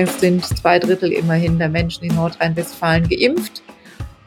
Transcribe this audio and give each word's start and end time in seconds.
Es 0.00 0.20
sind 0.20 0.44
zwei 0.44 0.78
Drittel 0.78 1.10
immerhin 1.10 1.58
der 1.58 1.68
Menschen 1.68 2.04
in 2.04 2.14
Nordrhein-Westfalen 2.14 3.08
geimpft. 3.08 3.64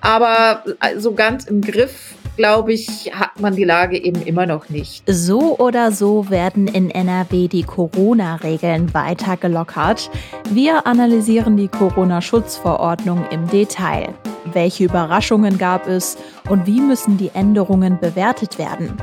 Aber 0.02 0.66
so 0.98 1.14
ganz 1.14 1.46
im 1.46 1.62
Griff, 1.62 2.14
glaube 2.36 2.74
ich, 2.74 3.10
hat 3.14 3.40
man 3.40 3.56
die 3.56 3.64
Lage 3.64 3.98
eben 3.98 4.22
immer 4.22 4.46
noch 4.46 4.68
nicht. 4.68 5.02
So 5.08 5.58
oder 5.60 5.94
so 5.94 6.30
werden 6.30 6.68
in 6.68 6.90
NRW 6.90 7.48
die 7.48 7.64
Corona-Regeln 7.64 8.94
weiter 8.94 9.38
gelockert. 9.38 10.12
Wir 10.50 10.86
analysieren 10.86 11.56
die 11.56 11.70
Corona-Schutzverordnung 11.70 13.24
im 13.32 13.48
Detail. 13.48 14.14
Welche 14.52 14.84
Überraschungen 14.84 15.58
gab 15.58 15.88
es 15.88 16.18
und 16.50 16.68
wie 16.68 16.82
müssen 16.82 17.18
die 17.18 17.32
Änderungen 17.34 17.98
bewertet 17.98 18.58
werden? 18.58 18.98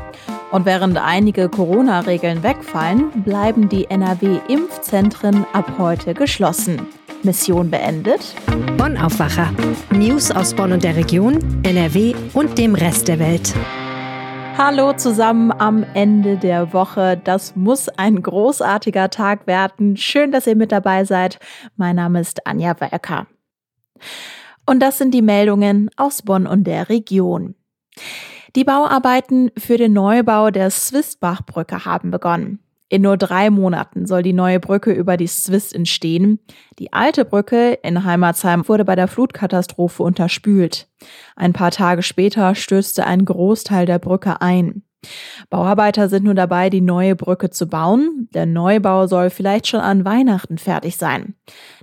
Und 0.50 0.64
während 0.64 0.96
einige 0.96 1.50
Corona-Regeln 1.50 2.42
wegfallen, 2.42 3.22
bleiben 3.22 3.68
die 3.68 3.84
NRW-Impfzentren 3.90 5.44
ab 5.52 5.74
heute 5.76 6.14
geschlossen. 6.14 6.86
Mission 7.22 7.70
beendet. 7.70 8.34
Bonn 8.78 8.96
Aufwacher. 8.96 9.52
News 9.90 10.30
aus 10.30 10.54
Bonn 10.54 10.72
und 10.72 10.84
der 10.84 10.96
Region, 10.96 11.38
NRW 11.64 12.14
und 12.32 12.56
dem 12.56 12.74
Rest 12.74 13.08
der 13.08 13.18
Welt. 13.18 13.54
Hallo 14.56 14.94
zusammen 14.94 15.52
am 15.52 15.84
Ende 15.92 16.38
der 16.38 16.72
Woche. 16.72 17.20
Das 17.22 17.54
muss 17.54 17.90
ein 17.90 18.22
großartiger 18.22 19.10
Tag 19.10 19.46
werden. 19.46 19.98
Schön, 19.98 20.32
dass 20.32 20.46
ihr 20.46 20.56
mit 20.56 20.72
dabei 20.72 21.04
seid. 21.04 21.38
Mein 21.76 21.96
Name 21.96 22.20
ist 22.20 22.46
Anja 22.46 22.74
Welker. 22.80 23.26
Und 24.64 24.80
das 24.80 24.96
sind 24.96 25.12
die 25.12 25.22
Meldungen 25.22 25.90
aus 25.96 26.22
Bonn 26.22 26.46
und 26.46 26.64
der 26.64 26.88
Region. 26.88 27.54
Die 28.56 28.64
Bauarbeiten 28.64 29.50
für 29.58 29.76
den 29.76 29.92
Neubau 29.92 30.50
der 30.50 30.70
Swistbach-Brücke 30.70 31.84
haben 31.84 32.10
begonnen. 32.10 32.60
In 32.90 33.02
nur 33.02 33.18
drei 33.18 33.50
Monaten 33.50 34.06
soll 34.06 34.22
die 34.22 34.32
neue 34.32 34.60
Brücke 34.60 34.92
über 34.92 35.18
die 35.18 35.26
Swist 35.26 35.74
entstehen. 35.74 36.38
Die 36.78 36.92
alte 36.94 37.26
Brücke 37.26 37.74
in 37.82 38.04
Heimatsheim 38.04 38.66
wurde 38.66 38.86
bei 38.86 38.96
der 38.96 39.08
Flutkatastrophe 39.08 40.02
unterspült. 40.02 40.88
Ein 41.36 41.52
paar 41.52 41.70
Tage 41.70 42.02
später 42.02 42.54
stürzte 42.54 43.06
ein 43.06 43.26
Großteil 43.26 43.84
der 43.84 43.98
Brücke 43.98 44.40
ein. 44.40 44.84
Bauarbeiter 45.50 46.08
sind 46.08 46.24
nun 46.24 46.36
dabei, 46.36 46.70
die 46.70 46.80
neue 46.80 47.14
Brücke 47.14 47.50
zu 47.50 47.68
bauen. 47.68 48.28
Der 48.34 48.46
Neubau 48.46 49.06
soll 49.06 49.30
vielleicht 49.30 49.66
schon 49.68 49.80
an 49.80 50.04
Weihnachten 50.04 50.58
fertig 50.58 50.96
sein. 50.96 51.34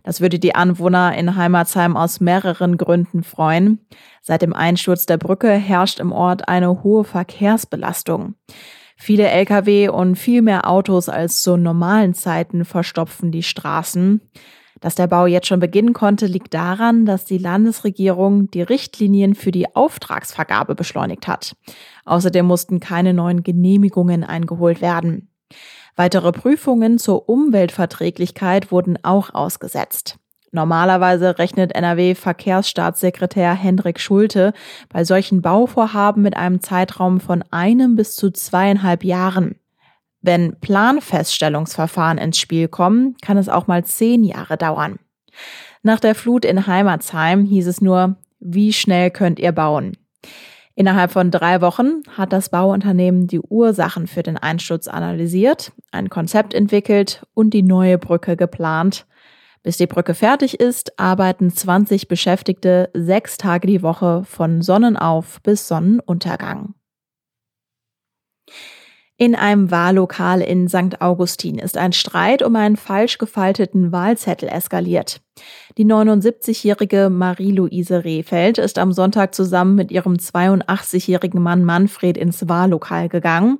Das 0.04 0.22
würde 0.22 0.38
die 0.38 0.56
Anwohner 0.56 1.18
in 1.18 1.36
Heimatsheim 1.36 1.96
aus 1.96 2.20
mehreren 2.20 2.78
Gründen 2.78 3.24
freuen. 3.24 3.86
Seit 4.22 4.42
dem 4.42 4.54
Einsturz 4.54 5.06
der 5.06 5.18
Brücke 5.18 5.52
herrscht 5.52 6.00
im 6.00 6.12
Ort 6.12 6.48
eine 6.48 6.84
hohe 6.84 7.04
Verkehrsbelastung. 7.04 8.36
Viele 8.98 9.28
Lkw 9.28 9.90
und 9.90 10.16
viel 10.16 10.42
mehr 10.42 10.70
Autos 10.70 11.10
als 11.10 11.42
zu 11.42 11.58
normalen 11.58 12.14
Zeiten 12.14 12.66
verstopfen 12.66 13.32
die 13.32 13.44
Straßen. 13.44 14.22
Dass 14.82 14.96
der 14.96 15.08
Bau 15.08 15.26
jetzt 15.26 15.48
schon 15.48 15.60
beginnen 15.60 15.94
konnte, 15.94 16.26
liegt 16.26 16.54
daran, 16.54 17.06
dass 17.06 17.26
die 17.26 17.38
Landesregierung 17.38 18.52
die 18.52 18.62
Richtlinien 18.62 19.36
für 19.36 19.52
die 19.52 19.76
Auftragsvergabe 19.76 20.76
beschleunigt 20.76 21.28
hat. 21.28 21.56
Außerdem 22.06 22.46
mussten 22.46 22.80
keine 22.80 23.14
neuen 23.14 23.44
Genehmigungen 23.44 24.24
eingeholt 24.24 24.82
werden. 24.82 25.30
Weitere 25.96 26.34
Prüfungen 26.34 26.98
zur 26.98 27.30
Umweltverträglichkeit 27.30 28.72
wurden 28.72 28.98
auch 29.04 29.34
ausgesetzt. 29.34 30.18
Normalerweise 30.52 31.38
rechnet 31.38 31.76
NRW-Verkehrsstaatssekretär 31.76 33.54
Hendrik 33.54 34.00
Schulte 34.00 34.54
bei 34.90 35.04
solchen 35.04 35.42
Bauvorhaben 35.42 36.22
mit 36.22 36.38
einem 36.38 36.62
Zeitraum 36.62 37.20
von 37.20 37.44
einem 37.52 37.96
bis 37.96 38.16
zu 38.16 38.32
zweieinhalb 38.32 39.04
Jahren. 39.04 39.56
Wenn 40.28 40.60
Planfeststellungsverfahren 40.60 42.18
ins 42.18 42.40
Spiel 42.40 42.68
kommen, 42.68 43.16
kann 43.22 43.38
es 43.38 43.48
auch 43.48 43.68
mal 43.68 43.86
zehn 43.86 44.24
Jahre 44.24 44.58
dauern. 44.58 44.98
Nach 45.84 46.00
der 46.00 46.16
Flut 46.16 46.46
in 46.46 46.66
Heimatsheim 46.66 47.46
hieß 47.46 47.68
es 47.68 47.80
nur, 47.80 48.16
wie 48.40 48.74
schnell 48.74 49.12
könnt 49.12 49.38
ihr 49.38 49.52
bauen? 49.52 49.96
Innerhalb 50.74 51.12
von 51.12 51.30
drei 51.30 51.62
Wochen 51.62 52.02
hat 52.18 52.34
das 52.34 52.50
Bauunternehmen 52.50 53.28
die 53.28 53.40
Ursachen 53.40 54.08
für 54.08 54.24
den 54.24 54.36
Einsturz 54.36 54.88
analysiert, 54.88 55.74
ein 55.92 56.10
Konzept 56.10 56.56
entwickelt 56.56 57.24
und 57.36 57.52
die 57.52 57.62
neue 57.62 58.00
Brücke 58.00 58.36
geplant. 58.36 59.06
Bis 59.62 59.78
die 59.78 59.86
Brücke 59.86 60.16
fertig 60.16 60.60
ist, 60.60 61.00
arbeiten 61.00 61.52
20 61.52 62.08
Beschäftigte 62.08 62.90
sechs 62.96 63.38
Tage 63.38 63.68
die 63.68 63.84
Woche 63.84 64.24
von 64.26 64.64
Sonnenauf 64.64 65.40
bis 65.44 65.68
Sonnenuntergang. 65.68 66.74
In 69.18 69.34
einem 69.34 69.72
Wahllokal 69.72 70.42
in 70.42 70.68
St. 70.68 71.00
Augustin 71.00 71.58
ist 71.58 71.78
ein 71.78 71.94
Streit 71.94 72.44
um 72.44 72.54
einen 72.58 72.76
falsch 72.76 73.18
gefalteten 73.18 73.94
Wahlzettel 73.94 74.50
eskaliert. 74.50 75.22
Die 75.78 75.86
79-jährige 75.86 77.10
Marie-Louise 77.10 78.04
Rehfeld 78.04 78.58
ist 78.58 78.78
am 78.78 78.92
Sonntag 78.92 79.34
zusammen 79.34 79.76
mit 79.76 79.90
ihrem 79.90 80.16
82-jährigen 80.16 81.42
Mann 81.42 81.64
Manfred 81.64 82.18
ins 82.18 82.50
Wahllokal 82.50 83.08
gegangen. 83.08 83.60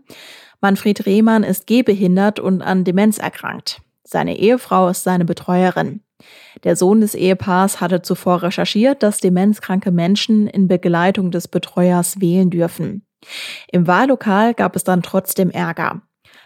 Manfred 0.60 1.06
Rehmann 1.06 1.44
ist 1.44 1.68
gehbehindert 1.68 2.42
und 2.42 2.62
an 2.62 2.84
Demenz 2.84 3.18
erkrankt. 3.18 3.82
Seine 4.04 4.38
Ehefrau 4.38 4.90
ist 4.90 5.04
seine 5.04 5.24
Betreuerin. 5.24 6.02
Der 6.66 6.76
Sohn 6.76 7.00
des 7.00 7.16
Ehepaars 7.16 7.80
hatte 7.80 8.02
zuvor 8.02 8.44
recherchiert, 8.44 9.04
dass 9.04 9.20
demenzkranke 9.20 9.92
Menschen 9.92 10.48
in 10.48 10.68
Begleitung 10.68 11.32
des 11.32 11.48
Betreuers 11.48 12.20
wählen 12.20 12.50
dürfen. 12.50 13.05
Im 13.72 13.88
Wahllokal 13.88 14.54
gab 14.54 14.76
es 14.76 14.84
dann 14.84 15.02
trotzdem 15.02 15.50
Ärger. 15.50 16.02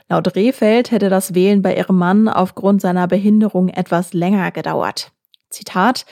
Laut 0.09 0.35
Rehfeld 0.35 0.91
hätte 0.91 1.09
das 1.09 1.35
Wählen 1.35 1.62
bei 1.62 1.75
ihrem 1.75 1.97
Mann 1.97 2.28
aufgrund 2.28 2.81
seiner 2.81 3.07
Behinderung 3.07 3.69
etwas 3.69 4.13
länger 4.13 4.51
gedauert. 4.51 5.12
Zitat 5.50 6.06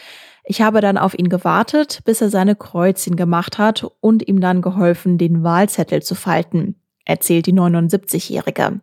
Ich 0.46 0.62
habe 0.62 0.82
dann 0.82 0.98
auf 0.98 1.18
ihn 1.18 1.30
gewartet, 1.30 2.02
bis 2.06 2.22
er 2.22 2.30
seine 2.30 2.56
Kreuzchen 2.56 3.16
gemacht 3.16 3.58
hat 3.58 3.88
und 4.00 4.28
ihm 4.28 4.40
dann 4.40 4.62
geholfen, 4.62 5.18
den 5.18 5.44
Wahlzettel 5.44 6.04
zu 6.04 6.14
falten, 6.14 6.80
erzählt 7.06 7.48
die 7.48 7.54
79-Jährige. 7.54 8.82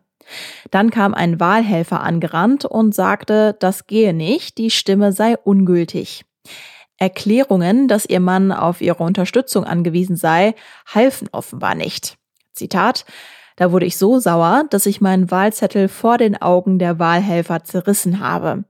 Dann 0.71 0.89
kam 0.89 1.13
ein 1.13 1.39
Wahlhelfer 1.39 2.01
angerannt 2.01 2.65
und 2.65 2.93
sagte, 2.95 3.55
das 3.59 3.87
gehe 3.87 4.13
nicht, 4.13 4.57
die 4.57 4.71
Stimme 4.71 5.11
sei 5.13 5.37
ungültig. 5.37 6.25
Erklärungen, 6.97 7.87
dass 7.87 8.05
ihr 8.05 8.19
Mann 8.19 8.51
auf 8.51 8.81
ihre 8.81 9.03
Unterstützung 9.03 9.65
angewiesen 9.65 10.15
sei, 10.15 10.55
halfen 10.93 11.27
offenbar 11.31 11.75
nicht. 11.75 12.17
Zitat 12.53 13.05
Da 13.57 13.71
wurde 13.71 13.85
ich 13.85 13.97
so 13.97 14.19
sauer, 14.19 14.63
dass 14.69 14.85
ich 14.85 15.01
meinen 15.01 15.31
Wahlzettel 15.31 15.87
vor 15.87 16.17
den 16.17 16.41
Augen 16.41 16.79
der 16.79 16.99
Wahlhelfer 16.99 17.63
zerrissen 17.63 18.19
habe. 18.19 18.65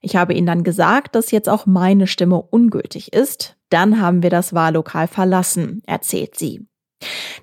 Ich 0.00 0.16
habe 0.16 0.34
ihnen 0.34 0.46
dann 0.46 0.64
gesagt, 0.64 1.14
dass 1.14 1.30
jetzt 1.30 1.48
auch 1.48 1.66
meine 1.66 2.06
Stimme 2.06 2.40
ungültig 2.40 3.12
ist. 3.12 3.56
Dann 3.68 4.00
haben 4.00 4.22
wir 4.22 4.30
das 4.30 4.54
Wahllokal 4.54 5.08
verlassen, 5.08 5.82
erzählt 5.86 6.36
sie. 6.36 6.66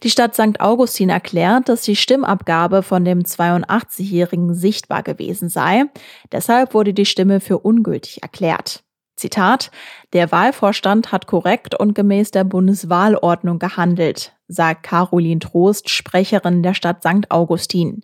Die 0.03 0.09
Stadt 0.09 0.33
St. 0.35 0.59
Augustin 0.59 1.09
erklärt, 1.09 1.69
dass 1.69 1.83
die 1.83 1.95
Stimmabgabe 1.95 2.83
von 2.83 3.05
dem 3.05 3.21
82-Jährigen 3.21 4.53
sichtbar 4.53 5.03
gewesen 5.03 5.49
sei. 5.49 5.85
Deshalb 6.31 6.73
wurde 6.73 6.93
die 6.93 7.05
Stimme 7.05 7.39
für 7.39 7.59
ungültig 7.59 8.21
erklärt. 8.21 8.84
Zitat, 9.15 9.71
der 10.13 10.31
Wahlvorstand 10.31 11.11
hat 11.11 11.27
korrekt 11.27 11.73
und 11.73 11.95
gemäß 11.95 12.31
der 12.31 12.43
Bundeswahlordnung 12.43 13.59
gehandelt, 13.59 14.33
sagt 14.47 14.83
Caroline 14.83 15.39
Trost, 15.39 15.89
Sprecherin 15.89 16.63
der 16.63 16.73
Stadt 16.73 17.01
St. 17.01 17.29
Augustin. 17.29 18.03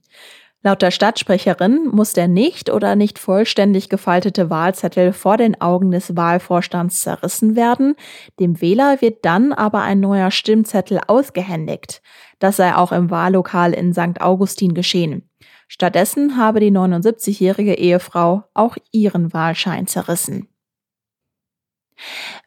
Laut 0.64 0.84
der 0.84 0.92
Stadtsprecherin 0.92 1.88
muss 1.92 2.14
der 2.14 2.28
nicht 2.28 2.70
oder 2.70 2.96
nicht 2.96 3.18
vollständig 3.18 3.90
gefaltete 3.90 4.52
Wahlzettel 4.52 5.12
vor 5.12 5.38
den 5.38 5.60
Augen 5.60 5.90
des 5.90 6.16
Wahlvorstands 6.16 7.02
zerrissen 7.02 7.56
werden. 7.56 7.96
Dem 8.40 8.62
Wähler 8.62 9.02
wird 9.02 9.26
dann 9.26 9.54
aber 9.54 9.82
ein 9.82 10.00
neuer 10.00 10.30
Stimmzettel 10.30 11.00
ausgehändigt. 11.08 12.04
Das 12.38 12.58
sei 12.58 12.76
auch 12.76 12.92
im 12.92 13.10
Wahllokal 13.10 13.74
in 13.74 13.92
St. 13.94 14.22
Augustin 14.22 14.76
geschehen. 14.76 15.28
Stattdessen 15.68 16.38
habe 16.38 16.60
die 16.60 16.72
79-jährige 16.72 17.74
Ehefrau 17.74 18.44
auch 18.54 18.78
ihren 18.92 19.34
Wahlschein 19.34 19.88
zerrissen. 19.88 20.48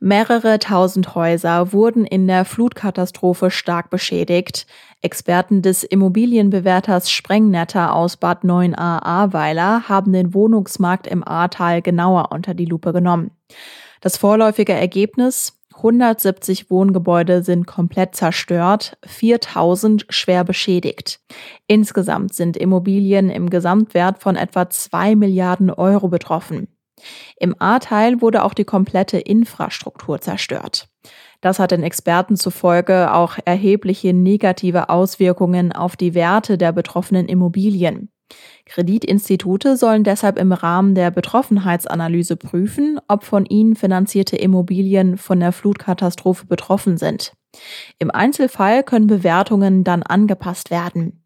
Mehrere 0.01 0.59
tausend 0.59 1.15
Häuser 1.15 1.73
wurden 1.73 2.05
in 2.05 2.27
der 2.27 2.45
Flutkatastrophe 2.45 3.51
stark 3.51 3.91
beschädigt. 3.91 4.67
Experten 5.01 5.63
des 5.63 5.85
Immobilienbewerters 5.85 7.11
Sprengnetter 7.11 7.95
aus 7.95 8.17
Bad 8.17 8.45
9a 8.45 9.03
Ahrweiler 9.03 9.89
haben 9.89 10.13
den 10.13 10.35
Wohnungsmarkt 10.35 11.07
im 11.07 11.27
Ahrtal 11.27 11.83
genauer 11.83 12.33
unter 12.33 12.55
die 12.55 12.67
Lupe 12.67 12.93
genommen. 12.93 13.31
Das 14.01 14.17
vorläufige 14.17 14.73
Ergebnis 14.73 15.59
170 15.77 16.71
Wohngebäude 16.71 17.43
sind 17.43 17.67
komplett 17.67 18.15
zerstört, 18.15 18.97
4000 19.05 20.07
schwer 20.09 20.45
beschädigt. 20.45 21.21
Insgesamt 21.67 22.33
sind 22.35 22.57
Immobilien 22.57 23.29
im 23.29 23.51
Gesamtwert 23.51 24.23
von 24.23 24.37
etwa 24.37 24.71
2 24.71 25.17
Milliarden 25.17 25.71
Euro 25.71 26.09
betroffen. 26.09 26.69
Im 27.37 27.55
A-Teil 27.59 28.21
wurde 28.21 28.45
auch 28.45 28.55
die 28.55 28.65
komplette 28.65 29.19
Infrastruktur 29.19 30.21
zerstört. 30.21 30.89
Das 31.41 31.59
hat 31.59 31.73
den 31.73 31.83
Experten 31.83 32.37
zufolge 32.37 33.13
auch 33.13 33.37
erhebliche 33.45 34.15
negative 34.15 34.89
Auswirkungen 34.89 35.73
auf 35.73 35.97
die 35.97 36.15
Werte 36.15 36.57
der 36.57 36.73
betroffenen 36.73 37.27
Immobilien. 37.27 38.09
Kreditinstitute 38.67 39.77
sollen 39.77 40.05
deshalb 40.05 40.39
im 40.39 40.53
Rahmen 40.53 40.95
der 40.95 41.11
Betroffenheitsanalyse 41.11 42.37
prüfen, 42.37 42.99
ob 43.09 43.25
von 43.25 43.45
ihnen 43.45 43.77
finanzierte 43.77 44.37
Immobilien 44.37 45.19
von 45.19 45.41
der 45.41 45.53
Flutkatastrophe 45.53 46.47
betroffen 46.47 46.97
sind. 46.97 47.35
Im 47.99 48.11
Einzelfall 48.11 48.83
können 48.83 49.07
Bewertungen 49.07 49.85
dann 49.85 50.03
angepasst 50.03 50.71
werden. 50.71 51.24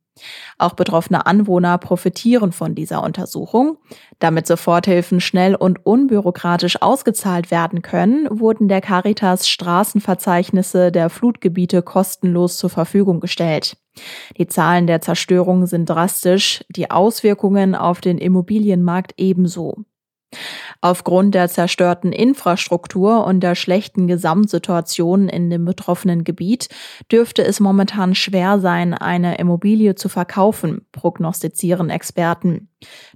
Auch 0.59 0.73
betroffene 0.73 1.27
Anwohner 1.27 1.79
profitieren 1.79 2.53
von 2.53 2.75
dieser 2.75 3.03
Untersuchung. 3.03 3.79
Damit 4.19 4.47
Soforthilfen 4.47 5.21
schnell 5.21 5.55
und 5.55 5.85
unbürokratisch 5.85 6.83
ausgezahlt 6.83 7.51
werden 7.51 7.83
können, 7.83 8.29
wurden 8.31 8.69
der 8.69 8.81
Caritas 8.81 9.49
Straßenverzeichnisse 9.49 10.91
der 10.93 11.11
Flutgebiete 11.11 11.83
kostenlos 11.83 12.57
zur 12.57 12.71
Verfügung 12.71 13.21
gestellt. 13.21 13.77
Die 14.37 14.47
Zahlen 14.47 14.87
der 14.87 15.01
Zerstörung 15.01 15.67
sind 15.67 15.87
drastisch, 15.87 16.65
die 16.69 16.91
Auswirkungen 16.91 17.75
auf 17.75 18.01
den 18.01 18.19
Immobilienmarkt 18.19 19.15
ebenso. 19.17 19.85
Aufgrund 20.81 21.35
der 21.35 21.49
zerstörten 21.49 22.13
Infrastruktur 22.13 23.27
und 23.27 23.41
der 23.41 23.57
schlechten 23.57 24.07
Gesamtsituation 24.07 25.29
in 25.29 25.51
dem 25.51 25.65
betroffenen 25.65 26.23
Gebiet 26.23 26.69
dürfte 27.11 27.45
es 27.45 27.59
momentan 27.59 28.15
schwer 28.15 28.61
sein, 28.61 28.95
eine 28.95 29.39
Immobilie 29.39 29.97
zu 29.97 30.09
verkaufen, 30.09 30.87
prognostizieren 30.93 31.91
Experten. 31.91 32.69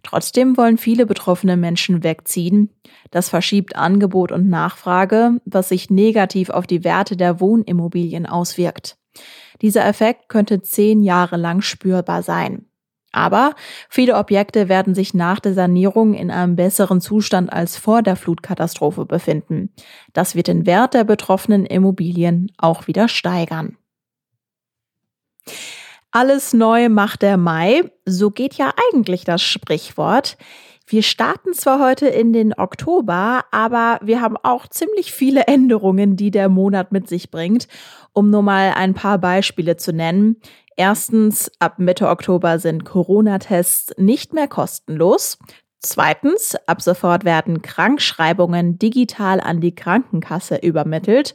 Trotzdem 0.03 0.56
wollen 0.56 0.76
viele 0.76 1.06
betroffene 1.06 1.56
Menschen 1.56 2.03
wegziehen. 2.03 2.70
Das 3.12 3.29
verschiebt 3.29 3.76
Angebot 3.76 4.32
und 4.32 4.49
Nachfrage, 4.49 5.41
was 5.44 5.69
sich 5.69 5.88
negativ 5.88 6.50
auf 6.50 6.67
die 6.67 6.82
Werte 6.82 7.17
der 7.17 7.38
Wohnimmobilien 7.38 8.26
auswirkt. 8.26 8.97
Dieser 9.61 9.87
Effekt 9.87 10.29
könnte 10.29 10.62
zehn 10.62 11.00
Jahre 11.00 11.37
lang 11.37 11.61
spürbar 11.61 12.25
sein. 12.25 12.67
Aber 13.12 13.55
viele 13.88 14.17
Objekte 14.17 14.69
werden 14.69 14.94
sich 14.94 15.12
nach 15.12 15.38
der 15.38 15.55
Sanierung 15.55 16.14
in 16.14 16.31
einem 16.31 16.56
besseren 16.56 17.00
Zustand 17.00 17.53
als 17.53 17.76
vor 17.76 18.03
der 18.03 18.17
Flutkatastrophe 18.17 19.05
befinden. 19.05 19.70
Das 20.14 20.35
wird 20.35 20.49
den 20.49 20.67
Wert 20.67 20.94
der 20.94 21.05
betroffenen 21.05 21.67
Immobilien 21.67 22.50
auch 22.56 22.87
wieder 22.87 23.09
steigern. 23.09 23.76
Alles 26.11 26.53
neu 26.53 26.88
macht 26.88 27.23
der 27.23 27.37
Mai, 27.37 27.91
so 28.05 28.31
geht 28.31 28.55
ja 28.55 28.73
eigentlich 28.93 29.25
das 29.25 29.43
Sprichwort. 29.43 30.37
Wir 30.87 31.03
starten 31.03 31.55
zwar 31.55 31.81
heute 31.81 32.06
in 32.06 32.35
den 32.35 32.53
Oktober, 32.53 33.44
aber 33.50 33.99
wir 34.03 34.20
haben 34.20 34.37
auch 34.37 34.67
ziemlich 34.67 35.12
viele 35.12 35.44
Änderungen, 35.47 36.17
die 36.17 36.31
der 36.31 36.50
Monat 36.50 36.93
mit 36.93 37.08
sich 37.08 37.31
bringt. 37.31 37.67
Um 38.12 38.29
nur 38.29 38.43
mal 38.43 38.75
ein 38.76 38.93
paar 38.93 39.17
Beispiele 39.17 39.79
zu 39.79 39.94
nennen. 39.94 40.37
Erstens, 40.76 41.50
ab 41.58 41.78
Mitte 41.78 42.08
Oktober 42.08 42.58
sind 42.58 42.84
Corona-Tests 42.84 43.94
nicht 43.98 44.32
mehr 44.32 44.48
kostenlos. 44.48 45.38
Zweitens, 45.80 46.56
ab 46.66 46.80
sofort 46.80 47.24
werden 47.24 47.60
Krankschreibungen 47.60 48.78
digital 48.78 49.40
an 49.40 49.60
die 49.60 49.74
Krankenkasse 49.74 50.56
übermittelt. 50.56 51.34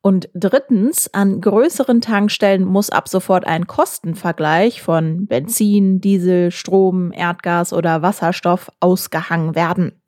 Und 0.00 0.28
drittens, 0.32 1.12
an 1.12 1.40
größeren 1.40 2.00
Tankstellen 2.00 2.64
muss 2.64 2.90
ab 2.90 3.08
sofort 3.08 3.46
ein 3.46 3.66
Kostenvergleich 3.66 4.80
von 4.80 5.26
Benzin, 5.26 6.00
Diesel, 6.00 6.52
Strom, 6.52 7.12
Erdgas 7.12 7.72
oder 7.72 8.00
Wasserstoff 8.00 8.70
ausgehangen 8.78 9.56
werden. 9.56 10.00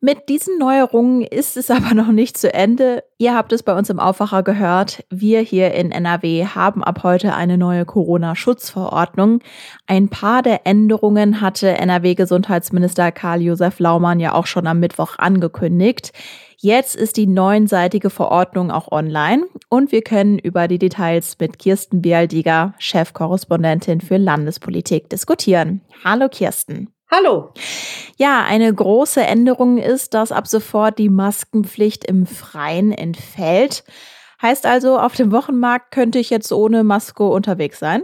Mit 0.00 0.28
diesen 0.28 0.58
Neuerungen 0.58 1.22
ist 1.22 1.56
es 1.56 1.70
aber 1.72 1.92
noch 1.92 2.12
nicht 2.12 2.38
zu 2.38 2.52
Ende. 2.54 3.02
Ihr 3.18 3.34
habt 3.34 3.52
es 3.52 3.64
bei 3.64 3.76
uns 3.76 3.90
im 3.90 3.98
Aufwacher 3.98 4.44
gehört. 4.44 5.04
Wir 5.10 5.40
hier 5.40 5.74
in 5.74 5.90
NRW 5.90 6.46
haben 6.46 6.84
ab 6.84 7.02
heute 7.02 7.34
eine 7.34 7.58
neue 7.58 7.84
Corona-Schutzverordnung. 7.84 9.40
Ein 9.86 10.08
paar 10.08 10.42
der 10.42 10.66
Änderungen 10.66 11.40
hatte 11.40 11.76
NRW-Gesundheitsminister 11.76 13.10
Karl-Josef 13.10 13.80
Laumann 13.80 14.20
ja 14.20 14.34
auch 14.34 14.46
schon 14.46 14.68
am 14.68 14.78
Mittwoch 14.78 15.18
angekündigt. 15.18 16.12
Jetzt 16.60 16.96
ist 16.96 17.16
die 17.16 17.26
neunseitige 17.26 18.10
Verordnung 18.10 18.70
auch 18.70 18.90
online 18.90 19.44
und 19.68 19.92
wir 19.92 20.02
können 20.02 20.38
über 20.38 20.66
die 20.66 20.78
Details 20.78 21.36
mit 21.38 21.58
Kirsten 21.58 22.02
Bialdiger, 22.02 22.74
Chefkorrespondentin 22.78 24.00
für 24.00 24.16
Landespolitik, 24.16 25.08
diskutieren. 25.08 25.82
Hallo 26.04 26.28
Kirsten. 26.28 26.92
Hallo. 27.10 27.54
Ja, 28.18 28.44
eine 28.44 28.72
große 28.72 29.22
Änderung 29.22 29.78
ist, 29.78 30.12
dass 30.12 30.30
ab 30.30 30.46
sofort 30.46 30.98
die 30.98 31.08
Maskenpflicht 31.08 32.04
im 32.04 32.26
Freien 32.26 32.92
entfällt. 32.92 33.82
Heißt 34.42 34.66
also, 34.66 34.98
auf 34.98 35.14
dem 35.14 35.32
Wochenmarkt 35.32 35.90
könnte 35.90 36.18
ich 36.18 36.28
jetzt 36.28 36.52
ohne 36.52 36.84
Maske 36.84 37.24
unterwegs 37.24 37.78
sein? 37.78 38.02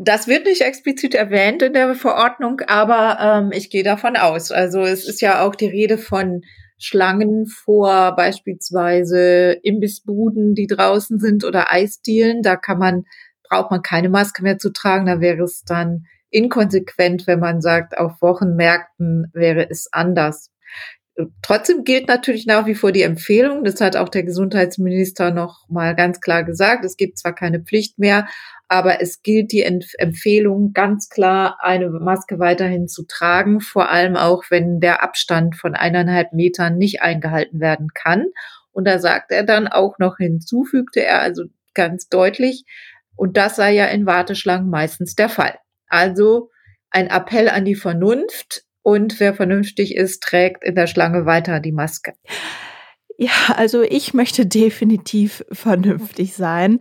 Das 0.00 0.26
wird 0.26 0.46
nicht 0.46 0.62
explizit 0.62 1.14
erwähnt 1.14 1.62
in 1.62 1.72
der 1.72 1.94
Verordnung, 1.94 2.60
aber 2.66 3.18
ähm, 3.20 3.52
ich 3.52 3.70
gehe 3.70 3.84
davon 3.84 4.16
aus. 4.16 4.50
Also 4.50 4.80
es 4.80 5.08
ist 5.08 5.20
ja 5.20 5.46
auch 5.46 5.54
die 5.54 5.68
Rede 5.68 5.96
von 5.96 6.42
Schlangen 6.76 7.46
vor 7.46 8.16
beispielsweise 8.16 9.52
Imbissbuden, 9.62 10.54
die 10.54 10.66
draußen 10.66 11.20
sind 11.20 11.44
oder 11.44 11.70
Eisdielen. 11.72 12.42
Da 12.42 12.56
kann 12.56 12.78
man, 12.78 13.04
braucht 13.48 13.70
man 13.70 13.82
keine 13.82 14.08
Maske 14.08 14.42
mehr 14.42 14.58
zu 14.58 14.72
tragen. 14.72 15.06
Da 15.06 15.20
wäre 15.20 15.44
es 15.44 15.62
dann 15.62 16.06
inkonsequent, 16.30 17.26
wenn 17.26 17.40
man 17.40 17.60
sagt, 17.60 17.98
auf 17.98 18.20
Wochenmärkten 18.22 19.30
wäre 19.32 19.68
es 19.68 19.88
anders. 19.92 20.50
Trotzdem 21.42 21.84
gilt 21.84 22.08
natürlich 22.08 22.46
nach 22.46 22.66
wie 22.66 22.74
vor 22.74 22.92
die 22.92 23.02
Empfehlung. 23.02 23.64
Das 23.64 23.80
hat 23.80 23.96
auch 23.96 24.08
der 24.08 24.22
Gesundheitsminister 24.22 25.32
noch 25.32 25.68
mal 25.68 25.94
ganz 25.94 26.20
klar 26.20 26.44
gesagt. 26.44 26.84
Es 26.84 26.96
gibt 26.96 27.18
zwar 27.18 27.34
keine 27.34 27.60
Pflicht 27.60 27.98
mehr, 27.98 28.26
aber 28.68 29.02
es 29.02 29.22
gilt 29.22 29.52
die 29.52 29.62
Empfehlung 29.62 30.72
ganz 30.72 31.08
klar, 31.08 31.58
eine 31.60 31.90
Maske 31.90 32.38
weiterhin 32.38 32.88
zu 32.88 33.04
tragen, 33.06 33.60
vor 33.60 33.90
allem 33.90 34.16
auch, 34.16 34.44
wenn 34.48 34.80
der 34.80 35.02
Abstand 35.02 35.56
von 35.56 35.74
eineinhalb 35.74 36.32
Metern 36.32 36.78
nicht 36.78 37.02
eingehalten 37.02 37.60
werden 37.60 37.88
kann. 37.92 38.26
Und 38.72 38.86
da 38.86 38.98
sagt 38.98 39.32
er 39.32 39.42
dann 39.42 39.66
auch 39.68 39.98
noch 39.98 40.18
hinzufügte 40.18 41.04
er 41.04 41.20
also 41.20 41.44
ganz 41.74 42.08
deutlich, 42.08 42.64
und 43.16 43.36
das 43.36 43.56
sei 43.56 43.74
ja 43.74 43.86
in 43.86 44.06
Warteschlangen 44.06 44.70
meistens 44.70 45.14
der 45.14 45.28
Fall. 45.28 45.58
Also 45.90 46.50
ein 46.88 47.08
Appell 47.08 47.48
an 47.50 47.66
die 47.66 47.74
Vernunft 47.74 48.64
und 48.82 49.20
wer 49.20 49.34
vernünftig 49.34 49.94
ist, 49.94 50.22
trägt 50.22 50.64
in 50.64 50.74
der 50.74 50.86
Schlange 50.86 51.26
weiter 51.26 51.60
die 51.60 51.72
Maske. 51.72 52.14
Ja, 53.18 53.54
also 53.54 53.82
ich 53.82 54.14
möchte 54.14 54.46
definitiv 54.46 55.44
vernünftig 55.52 56.34
sein. 56.34 56.80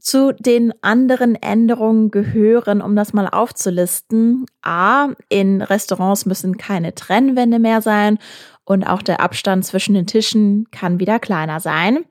Zu 0.00 0.32
den 0.32 0.74
anderen 0.82 1.34
Änderungen 1.36 2.10
gehören, 2.10 2.82
um 2.82 2.96
das 2.96 3.12
mal 3.12 3.28
aufzulisten, 3.28 4.44
a, 4.60 5.10
in 5.28 5.62
Restaurants 5.62 6.26
müssen 6.26 6.58
keine 6.58 6.94
Trennwände 6.94 7.58
mehr 7.58 7.80
sein 7.80 8.18
und 8.64 8.84
auch 8.84 9.00
der 9.00 9.20
Abstand 9.20 9.64
zwischen 9.64 9.94
den 9.94 10.06
Tischen 10.06 10.66
kann 10.70 11.00
wieder 11.00 11.18
kleiner 11.20 11.60
sein. 11.60 12.04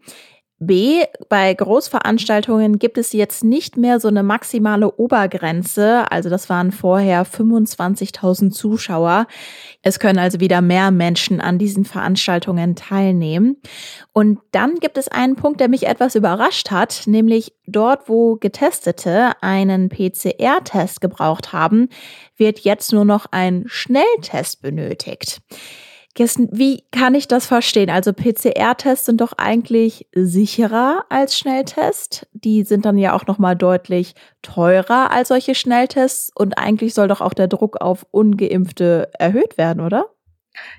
B, 0.65 1.03
bei 1.29 1.53
Großveranstaltungen 1.53 2.79
gibt 2.79 2.98
es 2.98 3.13
jetzt 3.13 3.43
nicht 3.43 3.77
mehr 3.77 4.00
so 4.00 4.08
eine 4.08 4.24
maximale 4.24 4.91
Obergrenze. 4.91 6.12
Also 6.12 6.29
das 6.29 6.50
waren 6.50 6.72
vorher 6.72 7.25
25.000 7.25 8.51
Zuschauer. 8.51 9.27
Es 9.82 10.00
können 10.00 10.20
also 10.20 10.39
wieder 10.39 10.62
mehr 10.62 10.91
Menschen 10.91 11.41
an 11.41 11.58
diesen 11.58 11.86
Veranstaltungen 11.86 12.75
teilnehmen. 12.75 13.58
Und 14.12 14.39
dann 14.51 14.75
gibt 14.75 14.98
es 14.98 15.08
einen 15.08 15.36
Punkt, 15.36 15.60
der 15.60 15.70
mich 15.70 15.86
etwas 15.86 16.15
überrascht 16.15 16.72
hat, 16.72 17.03
nämlich 17.05 17.53
dort, 17.67 18.10
wo 18.10 18.36
Getestete 18.36 19.32
einen 19.41 19.89
PCR-Test 19.89 21.01
gebraucht 21.01 21.53
haben, 21.53 21.89
wird 22.38 22.60
jetzt 22.60 22.93
nur 22.93 23.05
noch 23.05 23.25
ein 23.32 23.65
Schnelltest 23.67 24.62
benötigt. 24.62 25.41
Kirsten, 26.15 26.48
wie 26.51 26.84
kann 26.91 27.15
ich 27.15 27.27
das 27.27 27.48
verstehen? 27.48 27.89
Also 27.89 28.13
PCR-Tests 28.13 29.08
sind 29.08 29.20
doch 29.20 29.34
eigentlich 29.38 30.08
sicherer 30.13 31.05
als 31.10 31.38
Schnelltests. 31.38 32.27
Die 32.34 32.63
sind 32.63 32.86
dann 32.86 33.00
ja 33.00 33.15
auch 33.15 33.25
noch 33.25 33.39
mal 33.39 33.55
deutlich 33.55 34.13
teurer 34.43 35.12
als 35.12 35.29
solche 35.29 35.55
Schnelltests 35.55 36.32
und 36.36 36.60
eigentlich 36.60 36.93
soll 36.93 37.08
doch 37.08 37.22
auch 37.22 37.34
der 37.34 37.48
Druck 37.48 37.82
auf 37.82 38.05
ungeimpfte 38.12 39.10
erhöht 39.17 39.58
werden, 39.58 39.82
oder? 39.82 40.05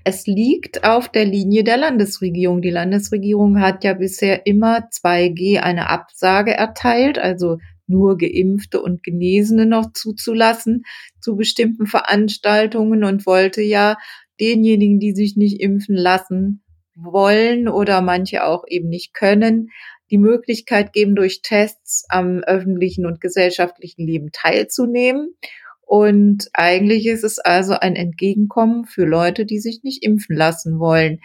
Es 0.05 0.29
liegt 0.29 0.85
auf 0.85 1.09
der 1.09 1.25
Linie 1.25 1.64
der 1.64 1.79
Landesregierung. 1.79 2.62
Die 2.62 2.71
Landesregierung 2.71 3.61
hat 3.61 3.83
ja 3.83 3.95
bisher 3.95 4.47
immer 4.47 4.88
2G 4.91 5.59
eine 5.59 5.91
Absage 5.91 6.55
erteilt, 6.55 7.19
also 7.19 7.59
nur 7.87 8.17
Geimpfte 8.17 8.81
und 8.81 9.03
Genesene 9.03 9.67
noch 9.67 9.93
zuzulassen 9.93 10.85
zu 11.21 11.37
bestimmten 11.37 11.87
Veranstaltungen 11.87 13.05
und 13.05 13.26
wollte 13.26 13.62
ja 13.62 13.97
denjenigen, 14.41 14.99
die 15.00 15.12
sich 15.12 15.37
nicht 15.37 15.61
impfen 15.61 15.97
lassen 15.97 16.62
wollen 16.97 17.69
oder 17.69 18.00
manche 18.00 18.45
auch 18.45 18.64
eben 18.69 18.88
nicht 18.88 19.14
können, 19.14 19.71
die 20.11 20.19
Möglichkeit 20.19 20.93
geben, 20.93 21.14
durch 21.14 21.43
Tests 21.43 22.05
am 22.09 22.41
öffentlichen 22.41 23.07
und 23.07 23.21
gesellschaftlichen 23.21 24.07
Leben 24.07 24.31
teilzunehmen. 24.33 25.35
Und 25.81 26.49
eigentlich 26.53 27.07
ist 27.07 27.25
es 27.25 27.38
also 27.38 27.75
ein 27.75 27.97
Entgegenkommen 27.97 28.85
für 28.85 29.05
Leute, 29.05 29.45
die 29.45 29.59
sich 29.59 29.83
nicht 29.83 30.03
impfen 30.03 30.37
lassen 30.37 30.79
wollen. 30.79 31.21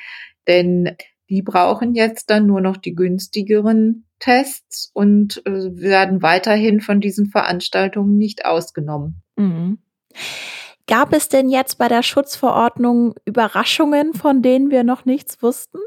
Denn 0.48 0.96
die 1.30 1.42
brauchen 1.42 1.94
jetzt 1.94 2.30
dann 2.30 2.48
nur 2.48 2.62
noch 2.62 2.78
die 2.78 2.96
günstigeren 2.96 4.06
Tests 4.20 4.92
und 4.94 5.46
äh, 5.46 5.52
werden 5.52 6.22
weiterhin 6.22 6.82
von 6.82 7.00
diesen 7.00 7.28
Veranstaltungen 7.28 8.18
nicht 8.18 8.46
ausgenommen. 8.46 9.22
Mhm. 9.38 9.80
Gab 10.90 11.14
es 11.14 11.30
denn 11.30 11.50
jetzt 11.50 11.78
bei 11.78 11.88
der 11.88 12.02
Schutzverordnung 12.02 13.14
Überraschungen, 13.24 14.16
von 14.16 14.42
denen 14.42 14.72
wir 14.72 14.84
noch 14.84 15.06
nichts 15.06 15.44
wussten? 15.44 15.78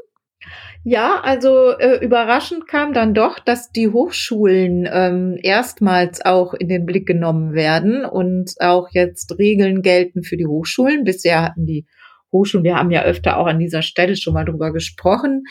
Ja, 0.85 1.19
also 1.21 1.77
äh, 1.77 2.03
überraschend 2.03 2.69
kam 2.69 2.93
dann 2.93 3.13
doch, 3.13 3.39
dass 3.39 3.69
die 3.71 3.89
Hochschulen 3.89 4.87
ähm, 4.89 5.37
erstmals 5.41 6.23
auch 6.23 6.53
in 6.53 6.69
den 6.69 6.85
Blick 6.85 7.05
genommen 7.05 7.53
werden 7.53 8.05
und 8.05 8.53
auch 8.59 8.87
jetzt 8.91 9.37
Regeln 9.37 9.81
gelten 9.81 10.23
für 10.23 10.37
die 10.37 10.47
Hochschulen. 10.47 11.03
Bisher 11.03 11.41
hatten 11.41 11.65
die 11.65 11.85
Hochschulen, 12.31 12.63
wir 12.63 12.77
haben 12.77 12.91
ja 12.91 13.03
öfter 13.03 13.37
auch 13.37 13.47
an 13.47 13.59
dieser 13.59 13.81
Stelle 13.81 14.15
schon 14.15 14.33
mal 14.33 14.45
drüber 14.45 14.71
gesprochen, 14.71 15.43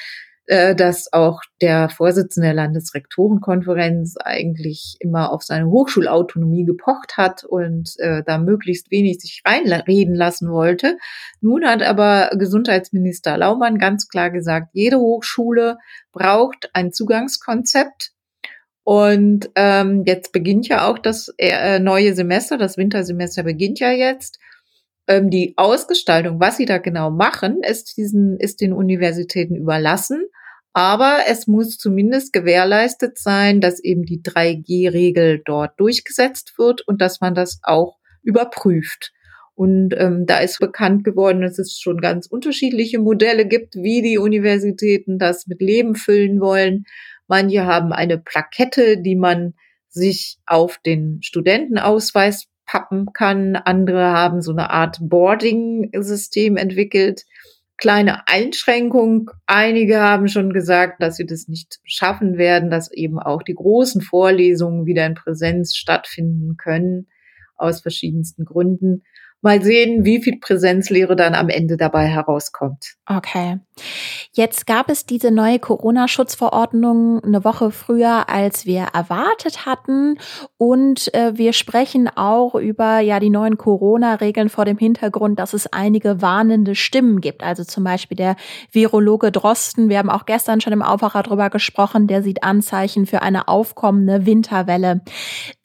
dass 0.74 1.12
auch 1.12 1.40
der 1.60 1.88
Vorsitzende 1.88 2.48
der 2.48 2.54
Landesrektorenkonferenz 2.54 4.16
eigentlich 4.18 4.96
immer 5.00 5.32
auf 5.32 5.42
seine 5.42 5.66
Hochschulautonomie 5.66 6.64
gepocht 6.64 7.16
hat 7.16 7.44
und 7.44 7.94
äh, 7.98 8.22
da 8.24 8.38
möglichst 8.38 8.90
wenig 8.90 9.20
sich 9.20 9.42
reinreden 9.46 10.14
lassen 10.14 10.50
wollte. 10.50 10.98
Nun 11.40 11.64
hat 11.64 11.82
aber 11.82 12.30
Gesundheitsminister 12.36 13.36
Laumann 13.38 13.78
ganz 13.78 14.08
klar 14.08 14.30
gesagt, 14.30 14.68
jede 14.72 14.98
Hochschule 14.98 15.78
braucht 16.12 16.70
ein 16.74 16.92
Zugangskonzept. 16.92 18.12
Und 18.84 19.48
ähm, 19.54 20.02
jetzt 20.06 20.32
beginnt 20.32 20.66
ja 20.66 20.88
auch 20.88 20.98
das 20.98 21.32
äh, 21.38 21.78
neue 21.78 22.14
Semester, 22.14 22.58
das 22.58 22.76
Wintersemester 22.76 23.44
beginnt 23.44 23.78
ja 23.78 23.92
jetzt 23.92 24.40
ähm, 25.06 25.30
die 25.30 25.54
Ausgestaltung, 25.56 26.40
was 26.40 26.56
sie 26.56 26.66
da 26.66 26.78
genau 26.78 27.10
machen, 27.10 27.62
ist 27.62 27.96
diesen, 27.96 28.38
ist 28.38 28.60
den 28.60 28.72
Universitäten 28.72 29.56
überlassen. 29.56 30.26
Aber 30.72 31.18
es 31.28 31.46
muss 31.46 31.76
zumindest 31.76 32.32
gewährleistet 32.32 33.18
sein, 33.18 33.60
dass 33.60 33.78
eben 33.78 34.04
die 34.04 34.22
3G-Regel 34.22 35.42
dort 35.44 35.78
durchgesetzt 35.78 36.54
wird 36.56 36.80
und 36.86 37.02
dass 37.02 37.20
man 37.20 37.34
das 37.34 37.60
auch 37.62 37.98
überprüft. 38.22 39.12
Und 39.54 39.94
ähm, 39.98 40.24
da 40.26 40.38
ist 40.38 40.60
bekannt 40.60 41.04
geworden, 41.04 41.42
dass 41.42 41.58
es 41.58 41.78
schon 41.78 42.00
ganz 42.00 42.26
unterschiedliche 42.26 42.98
Modelle 42.98 43.46
gibt, 43.46 43.74
wie 43.74 44.00
die 44.00 44.16
Universitäten 44.16 45.18
das 45.18 45.46
mit 45.46 45.60
Leben 45.60 45.94
füllen 45.94 46.40
wollen. 46.40 46.84
Manche 47.28 47.66
haben 47.66 47.92
eine 47.92 48.18
Plakette, 48.18 48.96
die 48.98 49.16
man 49.16 49.54
sich 49.88 50.38
auf 50.46 50.78
den 50.78 51.22
Studentenausweis 51.22 52.46
pappen 52.64 53.12
kann. 53.12 53.56
Andere 53.56 54.04
haben 54.12 54.40
so 54.40 54.52
eine 54.52 54.70
Art 54.70 54.98
Boarding-System 55.02 56.56
entwickelt. 56.56 57.24
Kleine 57.82 58.28
Einschränkung. 58.28 59.32
Einige 59.44 59.98
haben 59.98 60.28
schon 60.28 60.52
gesagt, 60.52 61.02
dass 61.02 61.16
sie 61.16 61.26
das 61.26 61.48
nicht 61.48 61.80
schaffen 61.82 62.38
werden, 62.38 62.70
dass 62.70 62.92
eben 62.92 63.18
auch 63.18 63.42
die 63.42 63.56
großen 63.56 64.02
Vorlesungen 64.02 64.86
wieder 64.86 65.04
in 65.04 65.16
Präsenz 65.16 65.74
stattfinden 65.74 66.56
können, 66.56 67.08
aus 67.56 67.80
verschiedensten 67.80 68.44
Gründen 68.44 69.02
mal 69.42 69.60
sehen, 69.60 70.04
wie 70.04 70.22
viel 70.22 70.38
Präsenzlehre 70.38 71.16
dann 71.16 71.34
am 71.34 71.48
Ende 71.48 71.76
dabei 71.76 72.06
herauskommt. 72.06 72.94
Okay. 73.06 73.58
Jetzt 74.32 74.66
gab 74.66 74.88
es 74.88 75.04
diese 75.04 75.30
neue 75.32 75.58
Corona-Schutzverordnung 75.58 77.22
eine 77.22 77.44
Woche 77.44 77.72
früher, 77.72 78.28
als 78.28 78.66
wir 78.66 78.86
erwartet 78.94 79.66
hatten. 79.66 80.18
Und 80.56 81.12
äh, 81.12 81.36
wir 81.36 81.52
sprechen 81.52 82.08
auch 82.08 82.54
über 82.54 83.00
ja 83.00 83.18
die 83.18 83.30
neuen 83.30 83.58
Corona-Regeln 83.58 84.48
vor 84.48 84.64
dem 84.64 84.78
Hintergrund, 84.78 85.40
dass 85.40 85.54
es 85.54 85.66
einige 85.66 86.22
warnende 86.22 86.76
Stimmen 86.76 87.20
gibt. 87.20 87.42
Also 87.42 87.64
zum 87.64 87.82
Beispiel 87.82 88.16
der 88.16 88.36
Virologe 88.70 89.32
Drosten. 89.32 89.88
Wir 89.88 89.98
haben 89.98 90.10
auch 90.10 90.24
gestern 90.24 90.60
schon 90.60 90.72
im 90.72 90.82
Aufwacher 90.82 91.24
drüber 91.24 91.50
gesprochen. 91.50 92.06
Der 92.06 92.22
sieht 92.22 92.44
Anzeichen 92.44 93.06
für 93.06 93.22
eine 93.22 93.48
aufkommende 93.48 94.24
Winterwelle 94.24 95.02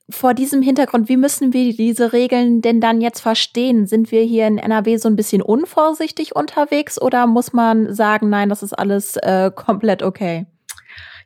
vor 0.09 0.33
diesem 0.33 0.61
Hintergrund, 0.61 1.09
wie 1.09 1.17
müssen 1.17 1.53
wir 1.53 1.75
diese 1.75 2.13
Regeln 2.13 2.61
denn 2.61 2.79
dann 2.79 3.01
jetzt 3.01 3.19
verstehen? 3.19 3.87
Sind 3.87 4.11
wir 4.11 4.21
hier 4.21 4.47
in 4.47 4.57
NRW 4.57 4.97
so 4.97 5.09
ein 5.09 5.17
bisschen 5.17 5.41
unvorsichtig 5.41 6.35
unterwegs 6.35 7.01
oder 7.01 7.27
muss 7.27 7.51
man 7.51 7.93
sagen, 7.93 8.29
nein, 8.29 8.47
das 8.47 8.63
ist 8.63 8.73
alles 8.73 9.17
äh, 9.17 9.51
komplett 9.53 10.03
okay? 10.03 10.45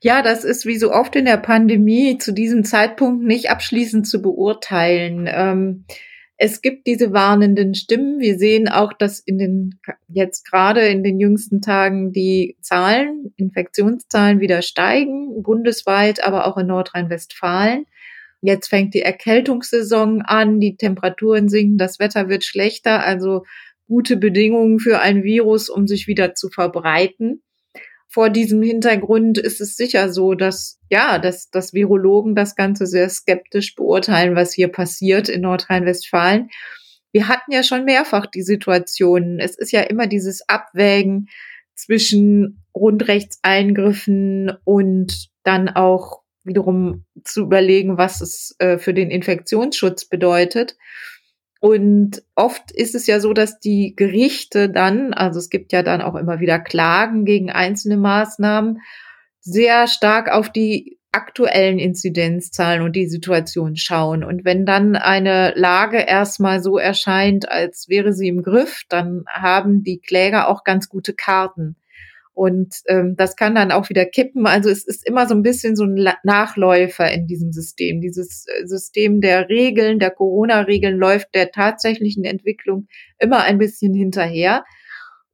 Ja, 0.02 0.24
das 0.24 0.44
ist 0.44 0.66
wie 0.66 0.78
so 0.78 0.92
oft 0.92 1.16
in 1.16 1.26
der 1.26 1.38
Pandemie 1.38 2.18
zu 2.18 2.32
diesem 2.32 2.64
Zeitpunkt 2.64 3.24
nicht 3.24 3.52
abschließend 3.52 4.08
zu 4.08 4.20
beurteilen. 4.20 5.30
Ähm, 5.32 5.86
es 6.38 6.64
gibt 6.64 6.88
diese 6.88 7.14
warnenden 7.14 7.76
Stimmen. 7.76 8.20
Wir 8.20 8.40
sehen 8.40 8.68
auch, 8.68 8.94
dass 8.94 9.20
in 9.20 9.38
den, 9.38 9.80
jetzt 10.08 10.50
gerade 10.50 10.88
in 10.88 11.04
den 11.04 11.20
jüngsten 11.20 11.62
Tagen 11.62 12.14
die 12.14 12.58
Zahlen, 12.62 13.32
Infektionszahlen 13.38 14.40
wieder 14.40 14.64
steigen, 14.64 15.44
bundesweit, 15.44 16.24
aber 16.24 16.48
auch 16.48 16.58
in 16.58 16.66
Nordrhein-Westfalen. 16.66 17.86
Jetzt 18.42 18.70
fängt 18.70 18.94
die 18.96 19.02
Erkältungssaison 19.02 20.24
an, 20.24 20.60
die 20.60 20.76
Temperaturen 20.76 21.48
sinken, 21.48 21.78
das 21.78 22.00
Wetter 22.00 22.28
wird 22.28 22.44
schlechter, 22.44 23.04
also 23.04 23.46
gute 23.88 24.18
Bedingungen 24.18 24.80
für 24.80 25.00
ein 25.00 25.24
Virus, 25.24 25.70
um 25.70 25.86
sich 25.88 26.08
wieder 26.08 26.34
zu 26.34 26.50
verbreiten. 26.50 27.44
Vor 28.08 28.30
diesem 28.30 28.62
Hintergrund 28.62 29.38
ist 29.38 29.62
es 29.62 29.78
sicher 29.78 30.12
so, 30.12 30.34
dass, 30.34 30.80
ja, 30.90 31.20
dass, 31.20 31.50
dass 31.50 31.74
Virologen 31.74 32.36
das 32.36 32.56
Ganze 32.56 32.86
sehr 32.86 33.10
skeptisch 33.10 33.76
beurteilen, 33.76 34.36
was 34.36 34.54
hier 34.54 34.68
passiert 34.68 35.30
in 35.30 35.42
Nordrhein-Westfalen. 35.42 36.50
Wir 37.12 37.28
hatten 37.28 37.52
ja 37.52 37.64
schon 37.64 37.86
mehrfach 37.86 38.26
die 38.26 38.42
Situation. 38.42 39.40
Es 39.40 39.58
ist 39.58 39.72
ja 39.72 39.82
immer 39.82 40.08
dieses 40.08 40.48
Abwägen 40.50 41.30
zwischen 41.76 42.64
Grundrechtseingriffen 42.74 44.52
und 44.64 45.30
dann 45.44 45.70
auch 45.70 46.21
wiederum 46.44 47.06
zu 47.24 47.42
überlegen, 47.42 47.98
was 47.98 48.22
es 48.22 48.56
äh, 48.60 48.78
für 48.78 48.94
den 48.94 49.10
Infektionsschutz 49.12 50.06
bedeutet. 50.06 50.78
Und 51.60 52.24
oft 52.36 52.72
ist 52.72 52.96
es 52.96 53.06
ja 53.06 53.20
so, 53.20 53.34
dass 53.34 53.60
die 53.60 53.96
Gerichte 53.96 54.70
dann, 54.70 55.14
also 55.14 55.38
es 55.38 55.50
gibt 55.50 55.72
ja 55.72 55.84
dann 55.84 56.02
auch 56.02 56.16
immer 56.16 56.40
wieder 56.40 56.60
Klagen 56.60 57.24
gegen 57.24 57.52
einzelne 57.52 57.98
Maßnahmen, 57.98 58.80
sehr 59.40 59.88
stark 59.88 60.32
auf 60.32 60.52
die 60.52 60.98
aktuellen 61.12 61.78
Inzidenzzahlen 61.78 62.82
und 62.82 62.96
die 62.96 63.08
Situation 63.08 63.76
schauen. 63.76 64.24
Und 64.24 64.46
wenn 64.46 64.66
dann 64.66 64.96
eine 64.96 65.54
Lage 65.56 65.98
erstmal 65.98 66.64
so 66.64 66.78
erscheint, 66.78 67.50
als 67.50 67.90
wäre 67.90 68.14
sie 68.14 68.30
im 68.30 68.44
Griff, 68.44 68.84
dann 68.88 69.26
haben 69.28 69.84
die 69.84 70.00
Kläger 70.00 70.48
auch 70.48 70.64
ganz 70.64 70.88
gute 70.88 71.14
Karten. 71.14 71.76
Und 72.34 72.74
ähm, 72.88 73.16
das 73.18 73.36
kann 73.36 73.56
dann 73.56 73.72
auch 73.72 73.90
wieder 73.90 74.06
kippen. 74.06 74.48
Also 74.48 74.70
es 74.70 74.88
ist 74.88 75.06
immer 75.06 75.28
so 75.28 75.36
ein 75.36 75.42
bisschen 75.42 75.76
so 75.76 75.84
ein 75.84 76.08
Nachläufer 76.24 77.12
in 77.12 77.28
diesem 77.28 77.52
System. 77.52 78.00
Dieses 78.00 78.46
äh, 78.48 78.66
System 78.66 79.20
der 79.20 79.50
Regeln, 79.50 80.00
der 80.00 80.12
Corona-Regeln 80.12 80.98
läuft 80.98 81.36
der 81.36 81.52
tatsächlichen 81.52 82.24
Entwicklung 82.24 82.88
immer 83.20 83.44
ein 83.44 83.58
bisschen 83.58 83.94
hinterher. 83.94 84.64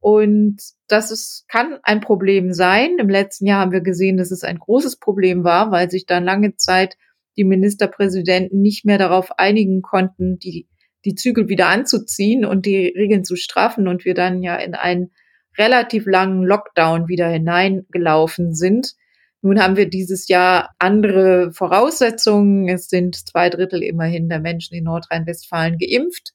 Und 0.00 0.60
das 0.88 1.10
ist, 1.10 1.44
kann 1.48 1.78
ein 1.82 2.00
Problem 2.00 2.52
sein. 2.52 2.98
Im 2.98 3.08
letzten 3.08 3.46
Jahr 3.46 3.60
haben 3.60 3.72
wir 3.72 3.80
gesehen, 3.80 4.16
dass 4.16 4.30
es 4.30 4.42
ein 4.42 4.58
großes 4.58 4.98
Problem 4.98 5.44
war, 5.44 5.70
weil 5.70 5.90
sich 5.90 6.06
dann 6.06 6.24
lange 6.24 6.56
Zeit 6.56 6.96
die 7.36 7.44
Ministerpräsidenten 7.44 8.60
nicht 8.60 8.84
mehr 8.84 8.98
darauf 8.98 9.38
einigen 9.38 9.82
konnten, 9.82 10.38
die, 10.38 10.68
die 11.04 11.14
Zügel 11.14 11.48
wieder 11.48 11.68
anzuziehen 11.68 12.44
und 12.44 12.66
die 12.66 12.92
Regeln 12.96 13.24
zu 13.24 13.36
straffen 13.36 13.86
und 13.86 14.04
wir 14.04 14.14
dann 14.14 14.42
ja 14.42 14.56
in 14.56 14.74
ein 14.74 15.10
relativ 15.58 16.06
langen 16.06 16.42
Lockdown 16.44 17.08
wieder 17.08 17.28
hineingelaufen 17.28 18.54
sind. 18.54 18.94
Nun 19.40 19.60
haben 19.60 19.76
wir 19.76 19.88
dieses 19.88 20.28
Jahr 20.28 20.70
andere 20.78 21.52
Voraussetzungen. 21.52 22.68
Es 22.68 22.88
sind 22.88 23.16
zwei 23.16 23.50
Drittel 23.50 23.82
immerhin 23.82 24.28
der 24.28 24.40
Menschen 24.40 24.76
in 24.76 24.84
Nordrhein-Westfalen 24.84 25.78
geimpft. 25.78 26.32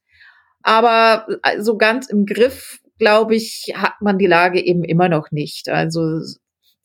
Aber 0.61 1.25
so 1.27 1.37
also 1.41 1.77
ganz 1.77 2.07
im 2.07 2.25
Griff, 2.25 2.79
glaube 2.97 3.35
ich, 3.35 3.73
hat 3.75 3.95
man 4.01 4.17
die 4.17 4.27
Lage 4.27 4.63
eben 4.63 4.83
immer 4.83 5.09
noch 5.09 5.31
nicht. 5.31 5.67
Also 5.67 6.19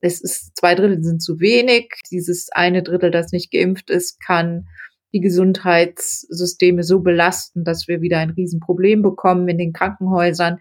es 0.01 0.21
ist, 0.21 0.57
zwei 0.57 0.75
Drittel 0.75 1.03
sind 1.03 1.23
zu 1.23 1.39
wenig. 1.41 1.93
Dieses 2.11 2.51
eine 2.51 2.83
Drittel, 2.83 3.11
das 3.11 3.31
nicht 3.31 3.53
geimpft 3.53 3.91
ist, 3.91 4.21
kann 4.21 4.67
die 5.13 5.21
Gesundheitssysteme 5.21 6.83
so 6.83 7.01
belasten, 7.01 7.65
dass 7.65 7.89
wir 7.89 8.01
wieder 8.01 8.19
ein 8.19 8.31
Riesenproblem 8.31 9.03
bekommen 9.03 9.49
in 9.49 9.59
den 9.59 9.73
Krankenhäusern. 9.73 10.59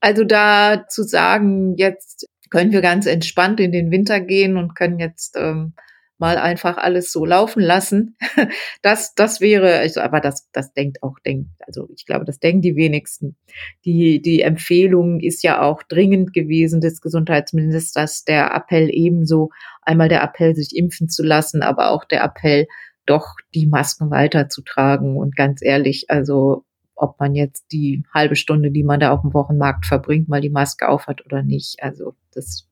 Also 0.00 0.24
da 0.24 0.86
zu 0.88 1.02
sagen, 1.02 1.76
jetzt 1.76 2.28
können 2.50 2.72
wir 2.72 2.80
ganz 2.80 3.06
entspannt 3.06 3.60
in 3.60 3.72
den 3.72 3.90
Winter 3.90 4.20
gehen 4.20 4.56
und 4.56 4.74
können 4.74 4.98
jetzt 4.98 5.36
ähm, 5.36 5.74
mal 6.18 6.38
einfach 6.38 6.78
alles 6.78 7.12
so 7.12 7.24
laufen 7.24 7.60
lassen. 7.62 8.16
Das, 8.82 9.14
das 9.16 9.40
wäre, 9.40 9.78
also, 9.78 10.00
aber 10.00 10.20
das, 10.20 10.48
das 10.52 10.72
denkt 10.72 11.02
auch, 11.02 11.18
denkt, 11.18 11.50
also 11.66 11.88
ich 11.96 12.06
glaube, 12.06 12.24
das 12.24 12.38
denken 12.38 12.62
die 12.62 12.76
wenigsten. 12.76 13.36
Die, 13.84 14.22
die 14.22 14.42
Empfehlung 14.42 15.18
ist 15.18 15.42
ja 15.42 15.60
auch 15.60 15.82
dringend 15.82 16.32
gewesen 16.32 16.80
des 16.80 17.00
Gesundheitsministers, 17.00 18.24
der 18.24 18.54
Appell 18.54 18.88
ebenso, 18.92 19.50
einmal 19.82 20.08
der 20.08 20.22
Appell, 20.22 20.54
sich 20.54 20.76
impfen 20.76 21.08
zu 21.08 21.24
lassen, 21.24 21.62
aber 21.62 21.90
auch 21.90 22.04
der 22.04 22.22
Appell, 22.22 22.66
doch 23.06 23.34
die 23.54 23.66
Masken 23.66 24.10
weiterzutragen. 24.10 25.16
Und 25.16 25.34
ganz 25.34 25.62
ehrlich, 25.62 26.06
also 26.08 26.64
ob 26.96 27.20
man 27.20 27.34
jetzt 27.34 27.66
die 27.72 28.02
halbe 28.12 28.36
Stunde, 28.36 28.70
die 28.70 28.82
man 28.82 29.00
da 29.00 29.12
auf 29.12 29.20
dem 29.20 29.34
Wochenmarkt 29.34 29.86
verbringt, 29.86 30.28
mal 30.28 30.40
die 30.40 30.50
Maske 30.50 30.88
aufhat 30.88 31.24
oder 31.24 31.42
nicht. 31.42 31.82
Also 31.82 32.14
das 32.32 32.65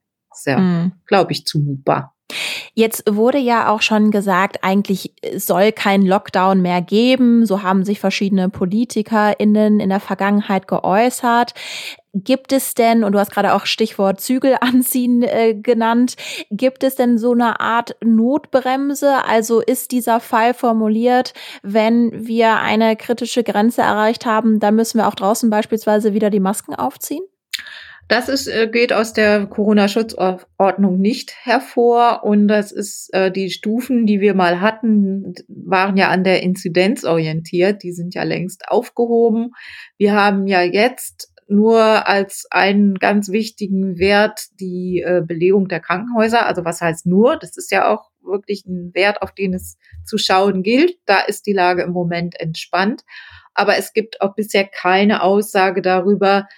Ja, 0.45 0.59
mhm. 0.59 0.93
glaube 1.07 1.33
ich, 1.33 1.47
zumutbar. 1.47 2.15
Jetzt 2.75 3.05
wurde 3.09 3.39
ja 3.39 3.69
auch 3.69 3.83
schon 3.83 4.11
gesagt, 4.11 4.59
eigentlich 4.63 5.15
soll 5.37 5.73
kein 5.73 6.03
Lockdown 6.03 6.61
mehr 6.61 6.83
geben. 6.83 7.47
So 7.47 7.63
haben 7.63 7.85
sich 7.85 8.01
verschiedene 8.01 8.49
PolitikerInnen 8.49 9.79
in 9.79 9.89
der 9.91 10.01
Vergangenheit 10.01 10.67
geäußert. 10.67 11.55
Gibt 12.13 12.53
es 12.53 12.75
denn, 12.75 13.05
und 13.05 13.13
du 13.13 13.19
hast 13.19 13.31
gerade 13.31 13.55
auch 13.55 13.67
Stichwort 13.67 14.21
Zügel 14.21 14.57
anziehen 14.61 15.23
äh, 15.23 15.55
genannt, 15.55 16.17
gibt 16.51 16.83
es 16.83 16.97
denn 16.97 17.19
so 17.19 17.33
eine 17.33 17.61
Art 17.61 17.97
Notbremse? 18.03 19.25
Also 19.25 19.61
ist 19.61 19.93
dieser 19.93 20.21
Fall 20.21 20.55
formuliert, 20.55 21.35
wenn 21.63 22.27
wir 22.27 22.57
eine 22.57 22.97
kritische 22.97 23.45
Grenze 23.45 23.83
erreicht 23.83 24.27
haben, 24.27 24.59
dann 24.59 24.75
müssen 24.75 24.99
wir 24.99 25.09
auch 25.09 25.15
draußen 25.15 25.51
beispielsweise 25.51 26.15
wieder 26.15 26.31
die 26.31 26.41
Masken 26.41 26.75
aufziehen? 26.75 27.23
Das 28.09 28.29
ist, 28.29 28.49
äh, 28.49 28.69
geht 28.71 28.93
aus 28.93 29.15
der 29.15 29.47
Corona-Schutzordnung 29.47 30.99
nicht 30.99 31.35
hervor 31.43 32.23
und 32.25 32.49
das 32.49 32.71
ist 32.71 33.13
äh, 33.15 33.31
die 33.31 33.51
Stufen, 33.51 34.05
die 34.05 34.21
wir 34.21 34.35
mal 34.35 34.61
hatten, 34.61 35.35
waren 35.49 35.97
ja 35.97 36.11
an 36.11 36.23
der 36.23 36.43
Inzidenz 36.43 37.05
orientiert. 37.05 37.83
Die 37.83 37.93
sind 37.93 38.15
ja 38.15 38.23
längst 38.23 38.69
aufgehoben. 38.69 39.53
Wir 39.97 40.15
haben 40.15 40.47
ja 40.47 40.63
jetzt 40.63 41.33
nur 41.49 42.07
als 42.09 42.47
einen 42.51 42.95
ganz 42.95 43.31
wichtigen 43.31 43.99
Wert 43.99 44.47
die 44.61 45.03
äh, 45.05 45.23
Belegung 45.25 45.69
der 45.69 45.81
Krankenhäuser. 45.81 46.47
Also 46.47 46.65
was 46.65 46.81
heißt 46.81 47.07
nur? 47.07 47.37
Das 47.37 47.57
ist 47.57 47.71
ja 47.71 47.89
auch 47.89 48.11
wirklich 48.23 48.65
ein 48.67 48.93
Wert, 48.95 49.23
auf 49.23 49.33
den 49.33 49.55
es 49.55 49.79
zu 50.05 50.19
schauen 50.19 50.63
gilt. 50.63 50.97
Da 51.07 51.21
ist 51.21 51.47
die 51.47 51.53
Lage 51.53 51.83
im 51.83 51.93
Moment 51.93 52.39
entspannt. 52.41 53.03
Aber 53.55 53.77
es 53.77 53.93
gibt 53.93 54.21
auch 54.21 54.35
bisher 54.35 54.65
keine 54.65 55.23
Aussage 55.23 55.81
darüber, 55.81 56.49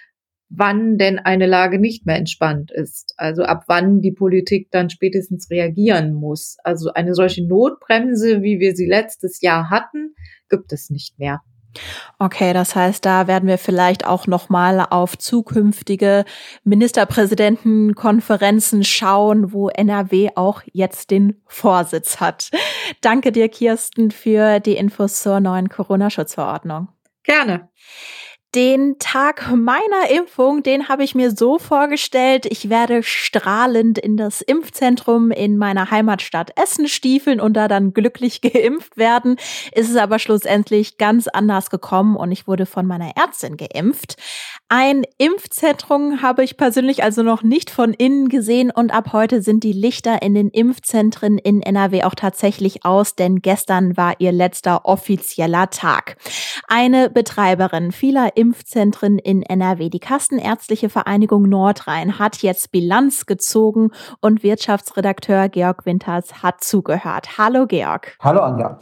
wann 0.49 0.97
denn 0.97 1.19
eine 1.19 1.45
Lage 1.45 1.79
nicht 1.79 2.05
mehr 2.05 2.15
entspannt 2.15 2.71
ist. 2.71 3.13
Also 3.17 3.43
ab 3.43 3.65
wann 3.67 4.01
die 4.01 4.13
Politik 4.13 4.69
dann 4.71 4.89
spätestens 4.89 5.49
reagieren 5.49 6.13
muss. 6.13 6.55
Also 6.63 6.93
eine 6.93 7.13
solche 7.13 7.45
Notbremse, 7.45 8.41
wie 8.41 8.59
wir 8.59 8.73
sie 8.75 8.85
letztes 8.85 9.41
Jahr 9.41 9.69
hatten, 9.69 10.15
gibt 10.49 10.71
es 10.71 10.89
nicht 10.89 11.19
mehr. 11.19 11.41
Okay, 12.17 12.53
das 12.53 12.75
heißt, 12.75 13.05
da 13.05 13.27
werden 13.27 13.47
wir 13.47 13.59
vielleicht 13.59 14.05
auch 14.05 14.27
noch 14.27 14.49
mal 14.49 14.85
auf 14.89 15.17
zukünftige 15.17 16.25
Ministerpräsidentenkonferenzen 16.63 18.83
schauen, 18.83 19.53
wo 19.53 19.69
NRW 19.69 20.31
auch 20.35 20.61
jetzt 20.71 21.11
den 21.11 21.39
Vorsitz 21.45 22.19
hat. 22.19 22.49
Danke 23.01 23.31
dir, 23.31 23.47
Kirsten, 23.49 24.09
für 24.11 24.59
die 24.59 24.75
Infos 24.75 25.21
zur 25.21 25.39
neuen 25.39 25.69
Corona-Schutzverordnung. 25.69 26.89
Gerne. 27.23 27.69
Den 28.55 28.97
Tag 28.97 29.51
meiner 29.53 30.09
Impfung, 30.09 30.63
den 30.63 30.87
habe 30.87 31.03
ich 31.03 31.15
mir 31.15 31.31
so 31.31 31.59
vorgestellt, 31.59 32.45
ich 32.45 32.69
werde 32.69 33.03
strahlend 33.03 33.97
in 33.97 34.15
das 34.15 34.39
Impfzentrum 34.39 35.31
in 35.31 35.57
meiner 35.57 35.91
Heimatstadt 35.91 36.51
Essen 36.55 36.87
stiefeln 36.87 37.41
und 37.41 37.53
da 37.53 37.67
dann 37.67 37.93
glücklich 37.93 38.39
geimpft 38.53 38.95
werden. 38.95 39.35
Ist 39.73 39.89
es 39.89 39.97
aber 39.97 40.17
schlussendlich 40.17 40.97
ganz 40.97 41.27
anders 41.27 41.69
gekommen 41.69 42.15
und 42.15 42.31
ich 42.31 42.47
wurde 42.47 42.65
von 42.65 42.85
meiner 42.87 43.17
Ärztin 43.17 43.57
geimpft. 43.57 44.15
Ein 44.69 45.03
Impfzentrum 45.17 46.21
habe 46.21 46.43
ich 46.43 46.55
persönlich 46.55 47.03
also 47.03 47.23
noch 47.23 47.43
nicht 47.43 47.69
von 47.69 47.93
innen 47.93 48.29
gesehen 48.29 48.71
und 48.71 48.91
ab 48.91 49.11
heute 49.11 49.41
sind 49.41 49.65
die 49.65 49.73
Lichter 49.73 50.21
in 50.21 50.33
den 50.33 50.49
Impfzentren 50.49 51.37
in 51.37 51.61
NRW 51.61 52.03
auch 52.03 52.15
tatsächlich 52.15 52.85
aus, 52.85 53.15
denn 53.15 53.41
gestern 53.41 53.97
war 53.97 54.15
ihr 54.19 54.31
letzter 54.31 54.85
offizieller 54.85 55.69
Tag. 55.69 56.15
Eine 56.67 57.09
Betreiberin 57.09 57.91
vieler 57.91 58.36
Impfzentren 58.37 59.17
in 59.17 59.41
NRW, 59.41 59.89
die 59.89 59.99
Kassenärztliche 59.99 60.89
Vereinigung 60.89 61.49
Nordrhein, 61.49 62.19
hat 62.19 62.37
jetzt 62.43 62.71
Bilanz 62.71 63.25
gezogen 63.25 63.89
und 64.21 64.43
Wirtschaftsredakteur 64.43 65.49
Georg 65.49 65.87
Winters 65.87 66.43
hat 66.43 66.63
zugehört. 66.63 67.39
Hallo 67.39 67.65
Georg. 67.65 68.15
Hallo 68.21 68.41
Anja. 68.41 68.77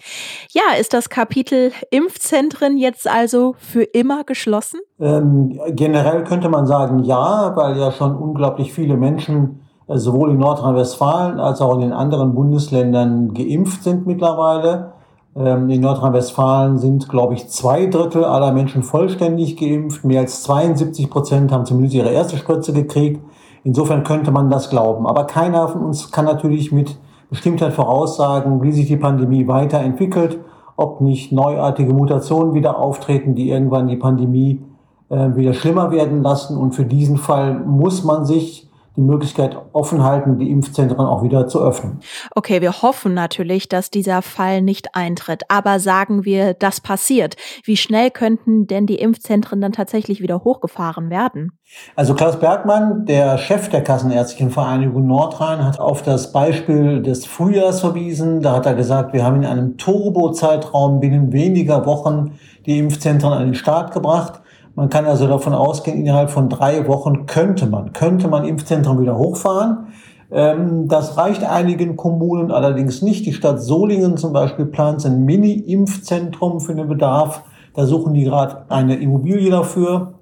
Ja, 0.51 0.77
ist 0.77 0.93
das 0.93 1.07
Kapitel 1.07 1.71
Impfzentren 1.89 2.77
jetzt 2.77 3.09
also 3.09 3.55
für 3.57 3.83
immer 3.83 4.25
geschlossen? 4.25 4.81
Ähm, 4.99 5.57
generell 5.69 6.25
könnte 6.25 6.49
man 6.49 6.67
sagen 6.67 6.99
ja, 7.05 7.55
weil 7.55 7.77
ja 7.77 7.93
schon 7.93 8.17
unglaublich 8.17 8.73
viele 8.73 8.97
Menschen 8.97 9.61
äh, 9.87 9.97
sowohl 9.97 10.31
in 10.31 10.37
Nordrhein-Westfalen 10.37 11.39
als 11.39 11.61
auch 11.61 11.75
in 11.75 11.81
den 11.81 11.93
anderen 11.93 12.35
Bundesländern 12.35 13.33
geimpft 13.33 13.83
sind 13.83 14.05
mittlerweile. 14.05 14.94
Ähm, 15.37 15.69
in 15.69 15.81
Nordrhein-Westfalen 15.81 16.77
sind, 16.77 17.09
glaube 17.09 17.33
ich, 17.33 17.49
zwei 17.49 17.87
Drittel 17.87 18.23
aller 18.23 18.53
Menschen 18.53 18.83
vollständig 18.83 19.57
geimpft. 19.57 20.05
Mehr 20.05 20.21
als 20.21 20.43
72 20.43 21.09
Prozent 21.09 21.51
haben 21.51 21.65
zumindest 21.65 21.95
ihre 21.95 22.09
erste 22.09 22.37
Spritze 22.37 22.71
gekriegt. 22.71 23.21
Insofern 23.63 24.03
könnte 24.03 24.31
man 24.31 24.49
das 24.49 24.69
glauben. 24.69 25.05
Aber 25.07 25.25
keiner 25.25 25.67
von 25.67 25.81
uns 25.81 26.11
kann 26.11 26.25
natürlich 26.25 26.71
mit 26.71 26.97
Bestimmtheit 27.29 27.73
voraussagen, 27.73 28.61
wie 28.61 28.71
sich 28.71 28.87
die 28.87 28.95
Pandemie 28.95 29.47
weiterentwickelt, 29.47 30.39
ob 30.77 31.01
nicht 31.01 31.31
neuartige 31.31 31.93
Mutationen 31.93 32.53
wieder 32.53 32.77
auftreten, 32.77 33.35
die 33.35 33.49
irgendwann 33.49 33.87
die 33.87 33.97
Pandemie 33.97 34.61
äh, 35.09 35.35
wieder 35.35 35.53
schlimmer 35.53 35.91
werden 35.91 36.23
lassen. 36.23 36.57
Und 36.57 36.75
für 36.75 36.85
diesen 36.85 37.17
Fall 37.17 37.59
muss 37.59 38.03
man 38.03 38.25
sich 38.25 38.69
die 38.95 39.01
Möglichkeit 39.01 39.57
offen 39.73 40.03
halten, 40.03 40.39
die 40.39 40.49
Impfzentren 40.49 41.05
auch 41.05 41.23
wieder 41.23 41.47
zu 41.47 41.59
öffnen. 41.59 41.99
Okay, 42.33 42.61
wir 42.61 42.81
hoffen 42.81 43.13
natürlich, 43.13 43.67
dass 43.67 43.89
dieser 43.89 44.21
Fall 44.21 44.61
nicht 44.61 44.95
eintritt. 44.95 45.43
Aber 45.49 45.79
sagen 45.79 46.25
wir, 46.25 46.53
das 46.53 46.79
passiert. 46.79 47.35
Wie 47.63 47.77
schnell 47.77 48.11
könnten 48.11 48.67
denn 48.67 48.85
die 48.85 48.99
Impfzentren 48.99 49.61
dann 49.61 49.73
tatsächlich 49.73 50.21
wieder 50.21 50.43
hochgefahren 50.43 51.09
werden? 51.09 51.51
Also 51.95 52.13
Klaus 52.13 52.39
Bergmann, 52.39 53.05
der 53.05 53.37
Chef 53.37 53.69
der 53.69 53.83
Kassenärztlichen 53.83 54.51
Vereinigung 54.51 55.07
Nordrhein, 55.07 55.65
hat 55.65 55.79
auf 55.79 56.03
das 56.03 56.31
Beispiel 56.31 57.01
des 57.01 57.25
Frühjahrs 57.25 57.81
verwiesen. 57.81 58.41
Da 58.41 58.53
hat 58.53 58.65
er 58.65 58.75
gesagt, 58.75 59.13
wir 59.13 59.25
haben 59.25 59.37
in 59.37 59.45
einem 59.45 59.77
Turbo-Zeitraum 59.77 60.99
binnen 60.99 61.33
weniger 61.33 61.85
Wochen 61.85 62.37
die 62.65 62.77
Impfzentren 62.77 63.33
an 63.33 63.45
den 63.45 63.55
Start 63.55 63.93
gebracht. 63.93 64.41
Man 64.75 64.89
kann 64.89 65.05
also 65.05 65.27
davon 65.27 65.53
ausgehen, 65.53 65.99
innerhalb 65.99 66.29
von 66.29 66.49
drei 66.49 66.85
Wochen 66.87 67.25
könnte 67.25 67.65
man, 67.65 67.93
könnte 67.93 68.27
man 68.27 68.43
Impfzentren 68.43 68.99
wieder 68.99 69.17
hochfahren. 69.17 69.87
Ähm, 70.31 70.87
das 70.89 71.17
reicht 71.17 71.43
einigen 71.43 71.95
Kommunen 71.95 72.51
allerdings 72.51 73.01
nicht. 73.01 73.25
Die 73.25 73.33
Stadt 73.33 73.61
Solingen 73.61 74.17
zum 74.17 74.33
Beispiel 74.33 74.65
plant 74.65 75.05
ein 75.05 75.23
Mini-Impfzentrum 75.23 76.59
für 76.59 76.75
den 76.75 76.89
Bedarf. 76.89 77.43
Da 77.73 77.85
suchen 77.85 78.13
die 78.13 78.25
gerade 78.25 78.65
eine 78.69 78.95
Immobilie 78.95 79.49
dafür. 79.49 80.15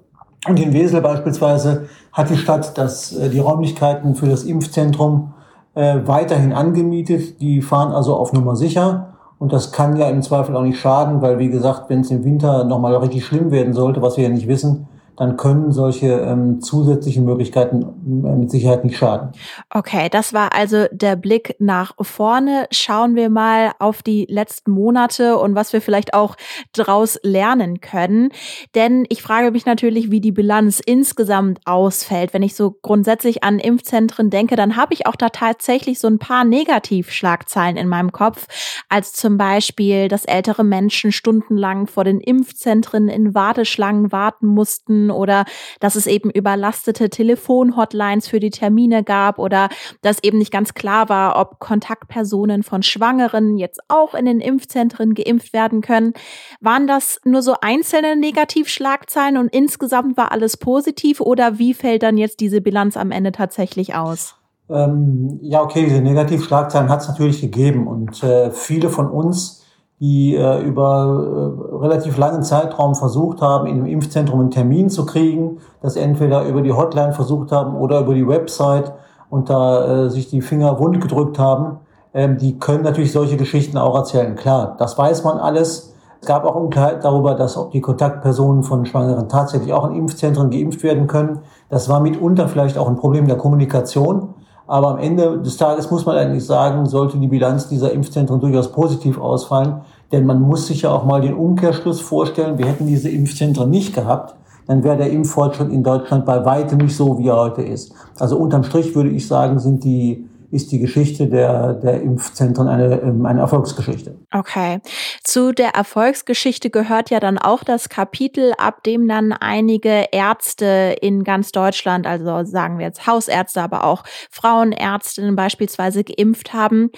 Und 0.46 0.60
in 0.60 0.72
Wesel 0.72 1.00
beispielsweise 1.00 1.86
hat 2.12 2.30
die 2.30 2.36
Stadt 2.36 2.78
das, 2.78 3.12
äh, 3.16 3.30
die 3.30 3.40
Räumlichkeiten 3.40 4.14
für 4.14 4.26
das 4.26 4.44
Impfzentrum 4.44 5.32
äh, 5.74 5.98
weiterhin 6.04 6.52
angemietet. 6.52 7.40
Die 7.40 7.60
fahren 7.60 7.92
also 7.92 8.14
auf 8.14 8.32
Nummer 8.32 8.54
sicher. 8.54 9.13
Und 9.44 9.52
das 9.52 9.72
kann 9.72 9.98
ja 9.98 10.08
im 10.08 10.22
Zweifel 10.22 10.56
auch 10.56 10.62
nicht 10.62 10.80
schaden, 10.80 11.20
weil 11.20 11.38
wie 11.38 11.50
gesagt, 11.50 11.90
wenn 11.90 12.00
es 12.00 12.10
im 12.10 12.24
Winter 12.24 12.64
nochmal 12.64 12.96
richtig 12.96 13.26
schlimm 13.26 13.50
werden 13.50 13.74
sollte, 13.74 14.00
was 14.00 14.16
wir 14.16 14.24
ja 14.24 14.30
nicht 14.30 14.48
wissen, 14.48 14.86
dann 15.16 15.36
können 15.36 15.72
solche 15.72 16.08
ähm, 16.08 16.60
zusätzlichen 16.60 17.24
Möglichkeiten 17.24 17.82
äh, 17.82 18.36
mit 18.36 18.50
Sicherheit 18.50 18.84
nicht 18.84 18.96
schaden. 18.96 19.30
Okay, 19.70 20.08
das 20.10 20.32
war 20.32 20.54
also 20.54 20.86
der 20.90 21.16
Blick 21.16 21.56
nach 21.60 21.92
vorne. 22.00 22.66
Schauen 22.72 23.14
wir 23.14 23.30
mal 23.30 23.72
auf 23.78 24.02
die 24.02 24.26
letzten 24.28 24.72
Monate 24.72 25.38
und 25.38 25.54
was 25.54 25.72
wir 25.72 25.80
vielleicht 25.80 26.14
auch 26.14 26.36
daraus 26.72 27.18
lernen 27.22 27.80
können. 27.80 28.30
Denn 28.74 29.06
ich 29.08 29.22
frage 29.22 29.52
mich 29.52 29.66
natürlich, 29.66 30.10
wie 30.10 30.20
die 30.20 30.32
Bilanz 30.32 30.80
insgesamt 30.84 31.60
ausfällt. 31.64 32.34
Wenn 32.34 32.42
ich 32.42 32.56
so 32.56 32.72
grundsätzlich 32.82 33.44
an 33.44 33.60
Impfzentren 33.60 34.30
denke, 34.30 34.56
dann 34.56 34.76
habe 34.76 34.94
ich 34.94 35.06
auch 35.06 35.16
da 35.16 35.28
tatsächlich 35.28 36.00
so 36.00 36.08
ein 36.08 36.18
paar 36.18 36.44
Negativschlagzeilen 36.44 37.76
in 37.76 37.88
meinem 37.88 38.10
Kopf, 38.10 38.46
als 38.88 39.12
zum 39.12 39.38
Beispiel, 39.38 40.08
dass 40.08 40.24
ältere 40.24 40.64
Menschen 40.64 41.12
stundenlang 41.12 41.86
vor 41.86 42.02
den 42.02 42.20
Impfzentren 42.20 43.08
in 43.08 43.34
Warteschlangen 43.34 44.10
warten 44.10 44.46
mussten 44.46 45.03
oder 45.10 45.44
dass 45.80 45.96
es 45.96 46.06
eben 46.06 46.30
überlastete 46.30 47.10
Telefonhotlines 47.10 48.28
für 48.28 48.40
die 48.40 48.50
Termine 48.50 49.02
gab 49.02 49.38
oder 49.38 49.68
dass 50.02 50.22
eben 50.22 50.38
nicht 50.38 50.52
ganz 50.52 50.74
klar 50.74 51.08
war, 51.08 51.38
ob 51.38 51.58
Kontaktpersonen 51.58 52.62
von 52.62 52.82
Schwangeren 52.82 53.56
jetzt 53.56 53.80
auch 53.88 54.14
in 54.14 54.24
den 54.26 54.40
Impfzentren 54.40 55.14
geimpft 55.14 55.52
werden 55.52 55.80
können. 55.80 56.12
Waren 56.60 56.86
das 56.86 57.20
nur 57.24 57.42
so 57.42 57.56
einzelne 57.60 58.16
Negativschlagzeilen 58.16 59.36
und 59.36 59.48
insgesamt 59.48 60.16
war 60.16 60.32
alles 60.32 60.56
positiv 60.56 61.20
oder 61.20 61.58
wie 61.58 61.74
fällt 61.74 62.02
dann 62.02 62.18
jetzt 62.18 62.40
diese 62.40 62.60
Bilanz 62.60 62.96
am 62.96 63.10
Ende 63.10 63.32
tatsächlich 63.32 63.94
aus? 63.94 64.36
Ähm, 64.70 65.38
ja, 65.42 65.62
okay, 65.62 65.84
diese 65.84 66.00
Negativschlagzeilen 66.00 66.88
hat 66.88 67.02
es 67.02 67.08
natürlich 67.08 67.40
gegeben 67.40 67.86
und 67.86 68.22
äh, 68.22 68.50
viele 68.50 68.88
von 68.88 69.08
uns 69.10 69.63
die 70.04 70.36
äh, 70.36 70.60
über 70.60 71.56
äh, 71.72 71.76
relativ 71.76 72.18
langen 72.18 72.42
Zeitraum 72.42 72.94
versucht 72.94 73.40
haben, 73.40 73.66
in 73.66 73.76
einem 73.76 73.86
Impfzentrum 73.86 74.38
einen 74.38 74.50
Termin 74.50 74.90
zu 74.90 75.06
kriegen, 75.06 75.60
das 75.80 75.96
entweder 75.96 76.44
über 76.44 76.60
die 76.60 76.74
Hotline 76.74 77.14
versucht 77.14 77.52
haben 77.52 77.74
oder 77.74 78.00
über 78.00 78.12
die 78.12 78.28
Website 78.28 78.92
und 79.30 79.48
da 79.48 80.04
äh, 80.04 80.10
sich 80.10 80.28
die 80.28 80.42
Finger 80.42 80.78
wund 80.78 81.00
gedrückt 81.00 81.38
haben, 81.38 81.78
ähm, 82.12 82.36
die 82.36 82.58
können 82.58 82.84
natürlich 82.84 83.12
solche 83.12 83.38
Geschichten 83.38 83.78
auch 83.78 83.96
erzählen. 83.96 84.36
Klar, 84.36 84.76
das 84.78 84.98
weiß 84.98 85.24
man 85.24 85.38
alles. 85.38 85.94
Es 86.20 86.28
gab 86.28 86.44
auch 86.44 86.54
Unklarheit 86.54 87.02
darüber, 87.02 87.34
dass 87.34 87.56
ob 87.56 87.70
die 87.70 87.80
Kontaktpersonen 87.80 88.62
von 88.62 88.84
Schwangeren 88.84 89.30
tatsächlich 89.30 89.72
auch 89.72 89.88
in 89.88 89.96
Impfzentren 89.96 90.50
geimpft 90.50 90.82
werden 90.82 91.06
können. 91.06 91.38
Das 91.70 91.88
war 91.88 92.00
mitunter 92.00 92.46
vielleicht 92.46 92.76
auch 92.76 92.88
ein 92.88 92.96
Problem 92.96 93.26
der 93.26 93.38
Kommunikation. 93.38 94.34
Aber 94.66 94.88
am 94.88 94.98
Ende 94.98 95.40
des 95.40 95.56
Tages 95.56 95.90
muss 95.90 96.06
man 96.06 96.16
eigentlich 96.16 96.46
sagen, 96.46 96.86
sollte 96.86 97.18
die 97.18 97.26
Bilanz 97.26 97.68
dieser 97.68 97.92
Impfzentren 97.92 98.40
durchaus 98.40 98.72
positiv 98.72 99.18
ausfallen. 99.18 99.82
Denn 100.12 100.26
man 100.26 100.40
muss 100.40 100.66
sich 100.66 100.82
ja 100.82 100.90
auch 100.90 101.04
mal 101.04 101.20
den 101.20 101.34
Umkehrschluss 101.34 102.00
vorstellen. 102.00 102.58
Wir 102.58 102.66
hätten 102.66 102.86
diese 102.86 103.08
Impfzentren 103.08 103.70
nicht 103.70 103.94
gehabt, 103.94 104.36
dann 104.66 104.82
wäre 104.82 104.96
der 104.96 105.10
Impffortschritt 105.10 105.70
in 105.70 105.82
Deutschland 105.82 106.24
bei 106.24 106.44
weitem 106.44 106.78
nicht 106.78 106.96
so, 106.96 107.18
wie 107.18 107.28
er 107.28 107.36
heute 107.36 107.62
ist. 107.62 107.92
Also 108.18 108.38
unterm 108.38 108.64
Strich 108.64 108.94
würde 108.94 109.10
ich 109.10 109.26
sagen, 109.26 109.58
sind 109.58 109.84
die 109.84 110.26
ist 110.54 110.70
die 110.70 110.78
Geschichte 110.78 111.26
der, 111.26 111.74
der 111.74 112.00
Impfzentren 112.00 112.68
eine, 112.68 113.00
ähm, 113.00 113.26
eine 113.26 113.40
Erfolgsgeschichte. 113.40 114.16
Okay. 114.32 114.80
Zu 115.24 115.52
der 115.52 115.70
Erfolgsgeschichte 115.70 116.70
gehört 116.70 117.10
ja 117.10 117.18
dann 117.18 117.38
auch 117.38 117.64
das 117.64 117.88
Kapitel, 117.88 118.52
ab 118.56 118.84
dem 118.84 119.08
dann 119.08 119.32
einige 119.32 120.06
Ärzte 120.12 120.96
in 121.00 121.24
ganz 121.24 121.50
Deutschland, 121.50 122.06
also 122.06 122.44
sagen 122.44 122.78
wir 122.78 122.86
jetzt 122.86 123.06
Hausärzte, 123.06 123.60
aber 123.60 123.84
auch 123.84 124.04
Frauenärztinnen 124.30 125.34
beispielsweise 125.34 126.04
geimpft 126.04 126.54
haben. 126.54 126.90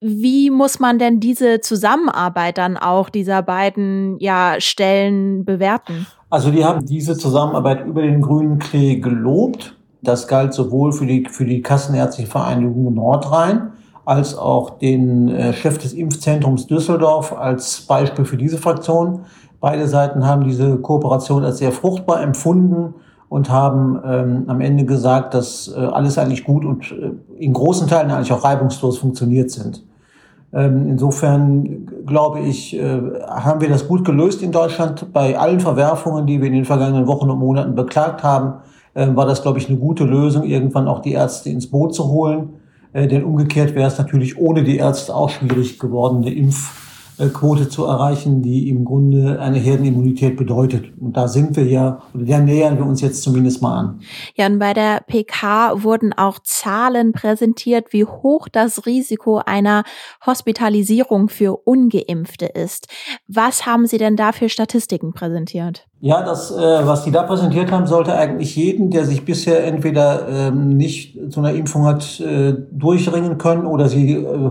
Wie 0.00 0.50
muss 0.50 0.78
man 0.78 0.98
denn 0.98 1.18
diese 1.18 1.60
Zusammenarbeit 1.60 2.58
dann 2.58 2.76
auch 2.76 3.10
dieser 3.10 3.42
beiden 3.42 4.18
ja, 4.20 4.54
Stellen 4.58 5.44
bewerten? 5.44 6.06
Also 6.30 6.52
die 6.52 6.64
haben 6.64 6.86
diese 6.86 7.18
Zusammenarbeit 7.18 7.84
über 7.84 8.02
den 8.02 8.22
grünen 8.22 8.60
Klee 8.60 9.00
gelobt 9.00 9.76
das 10.02 10.28
galt 10.28 10.54
sowohl 10.54 10.92
für 10.92 11.06
die, 11.06 11.26
für 11.30 11.44
die 11.44 11.62
Kassenärztliche 11.62 12.30
Vereinigung 12.30 12.94
Nordrhein 12.94 13.72
als 14.04 14.36
auch 14.36 14.78
den 14.78 15.28
äh, 15.28 15.52
Chef 15.52 15.78
des 15.78 15.92
Impfzentrums 15.92 16.66
Düsseldorf 16.66 17.36
als 17.36 17.82
Beispiel 17.82 18.24
für 18.24 18.36
diese 18.36 18.58
Fraktion. 18.58 19.20
Beide 19.60 19.86
Seiten 19.86 20.26
haben 20.26 20.44
diese 20.44 20.78
Kooperation 20.78 21.44
als 21.44 21.58
sehr 21.58 21.70
fruchtbar 21.70 22.22
empfunden 22.22 22.94
und 23.28 23.50
haben 23.50 24.00
ähm, 24.04 24.44
am 24.48 24.60
Ende 24.60 24.84
gesagt, 24.84 25.34
dass 25.34 25.68
äh, 25.68 25.78
alles 25.78 26.18
eigentlich 26.18 26.44
gut 26.44 26.64
und 26.64 26.90
äh, 26.90 27.12
in 27.38 27.52
großen 27.52 27.86
Teilen 27.86 28.10
eigentlich 28.10 28.32
auch 28.32 28.42
reibungslos 28.42 28.98
funktioniert 28.98 29.50
sind. 29.50 29.84
Ähm, 30.52 30.88
insofern 30.88 31.86
glaube 32.06 32.40
ich, 32.40 32.76
äh, 32.76 33.00
haben 33.28 33.60
wir 33.60 33.68
das 33.68 33.86
gut 33.86 34.04
gelöst 34.04 34.42
in 34.42 34.50
Deutschland. 34.50 35.12
Bei 35.12 35.38
allen 35.38 35.60
Verwerfungen, 35.60 36.26
die 36.26 36.40
wir 36.40 36.48
in 36.48 36.54
den 36.54 36.64
vergangenen 36.64 37.06
Wochen 37.06 37.30
und 37.30 37.38
Monaten 37.38 37.76
beklagt 37.76 38.24
haben, 38.24 38.54
äh, 38.54 38.69
war 39.16 39.26
das, 39.26 39.42
glaube 39.42 39.58
ich, 39.58 39.68
eine 39.68 39.78
gute 39.78 40.04
Lösung, 40.04 40.44
irgendwann 40.44 40.88
auch 40.88 41.00
die 41.00 41.12
Ärzte 41.12 41.50
ins 41.50 41.70
Boot 41.70 41.94
zu 41.94 42.08
holen. 42.08 42.50
Äh, 42.92 43.06
denn 43.06 43.24
umgekehrt 43.24 43.74
wäre 43.74 43.88
es 43.88 43.98
natürlich 43.98 44.38
ohne 44.38 44.64
die 44.64 44.78
Ärzte 44.78 45.14
auch 45.14 45.30
schwierig 45.30 45.78
geworden, 45.78 46.22
eine 46.22 46.34
Impfquote 47.20 47.68
zu 47.68 47.84
erreichen, 47.84 48.42
die 48.42 48.68
im 48.68 48.84
Grunde 48.84 49.40
eine 49.40 49.58
Herdenimmunität 49.58 50.36
bedeutet. 50.36 50.86
Und 50.98 51.16
da 51.16 51.28
sind 51.28 51.56
wir 51.56 51.64
ja, 51.64 52.02
oder 52.14 52.24
da 52.24 52.38
nähern 52.38 52.78
wir 52.78 52.86
uns 52.86 53.00
jetzt 53.00 53.22
zumindest 53.22 53.62
mal 53.62 53.78
an. 53.78 54.00
Ja, 54.34 54.46
und 54.46 54.58
bei 54.58 54.72
der 54.74 55.00
PK 55.06 55.82
wurden 55.82 56.12
auch 56.12 56.38
Zahlen 56.42 57.12
präsentiert, 57.12 57.92
wie 57.92 58.04
hoch 58.04 58.48
das 58.48 58.86
Risiko 58.86 59.40
einer 59.44 59.84
Hospitalisierung 60.26 61.28
für 61.28 61.56
Ungeimpfte 61.66 62.46
ist. 62.46 62.88
Was 63.28 63.66
haben 63.66 63.86
Sie 63.86 63.98
denn 63.98 64.16
da 64.16 64.32
für 64.32 64.48
Statistiken 64.48 65.12
präsentiert? 65.12 65.86
Ja, 66.02 66.22
das, 66.22 66.50
äh, 66.50 66.56
was 66.56 67.04
die 67.04 67.10
da 67.10 67.24
präsentiert 67.24 67.70
haben, 67.70 67.86
sollte 67.86 68.14
eigentlich 68.14 68.56
jeden, 68.56 68.90
der 68.90 69.04
sich 69.04 69.24
bisher 69.24 69.64
entweder 69.64 70.28
ähm, 70.28 70.68
nicht 70.68 71.18
zu 71.30 71.40
einer 71.40 71.52
Impfung 71.52 71.84
hat 71.84 72.20
äh, 72.20 72.54
durchringen 72.72 73.36
können 73.36 73.66
oder 73.66 73.88
sie 73.88 74.14
äh, 74.14 74.50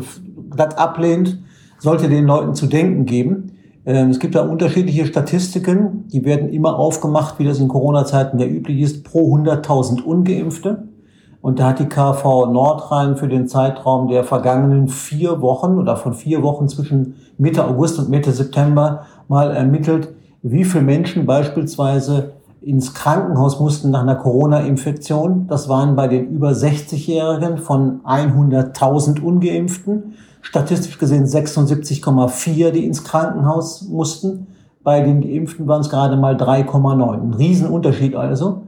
glatt 0.51 0.77
ablehnt, 0.77 1.39
sollte 1.79 2.09
den 2.09 2.25
Leuten 2.25 2.53
zu 2.53 2.67
denken 2.67 3.05
geben. 3.05 3.53
Ähm, 3.85 4.09
es 4.09 4.19
gibt 4.19 4.35
da 4.35 4.41
unterschiedliche 4.41 5.05
Statistiken, 5.05 6.05
die 6.07 6.23
werden 6.23 6.49
immer 6.49 6.77
aufgemacht, 6.77 7.39
wie 7.39 7.45
das 7.45 7.59
in 7.59 7.67
Corona-Zeiten 7.67 8.37
ja 8.39 8.45
üblich 8.45 8.81
ist, 8.81 9.03
pro 9.03 9.35
100.000 9.35 10.03
Ungeimpfte. 10.03 10.83
Und 11.41 11.59
da 11.59 11.69
hat 11.69 11.79
die 11.79 11.85
KV 11.85 12.47
Nordrhein 12.47 13.15
für 13.15 13.29
den 13.29 13.47
Zeitraum 13.47 14.09
der 14.09 14.25
vergangenen 14.25 14.89
vier 14.89 15.41
Wochen 15.41 15.77
oder 15.77 15.95
von 15.95 16.13
vier 16.13 16.43
Wochen 16.43 16.67
zwischen 16.67 17.15
Mitte 17.37 17.65
August 17.65 17.97
und 17.97 18.09
Mitte 18.09 18.33
September 18.33 19.05
mal 19.29 19.51
ermittelt, 19.51 20.09
wie 20.41 20.65
viele 20.65 20.83
Menschen 20.83 21.25
beispielsweise 21.25 22.33
ins 22.61 22.93
Krankenhaus 22.93 23.59
mussten 23.59 23.89
nach 23.91 24.01
einer 24.01 24.15
Corona-Infektion. 24.15 25.47
Das 25.47 25.69
waren 25.69 25.95
bei 25.95 26.09
den 26.09 26.27
über 26.27 26.51
60-Jährigen 26.51 27.57
von 27.57 28.01
100.000 28.03 29.21
Ungeimpften. 29.21 30.15
Statistisch 30.41 30.97
gesehen 30.97 31.25
76,4, 31.25 32.71
die 32.71 32.86
ins 32.86 33.04
Krankenhaus 33.04 33.84
mussten. 33.84 34.47
Bei 34.84 35.02
den 35.02 35.21
Geimpften 35.21 35.67
waren 35.67 35.82
es 35.82 35.89
gerade 35.89 36.15
mal 36.15 36.36
3,9. 36.36 37.21
Ein 37.21 37.34
Riesenunterschied 37.34 38.15
also. 38.15 38.63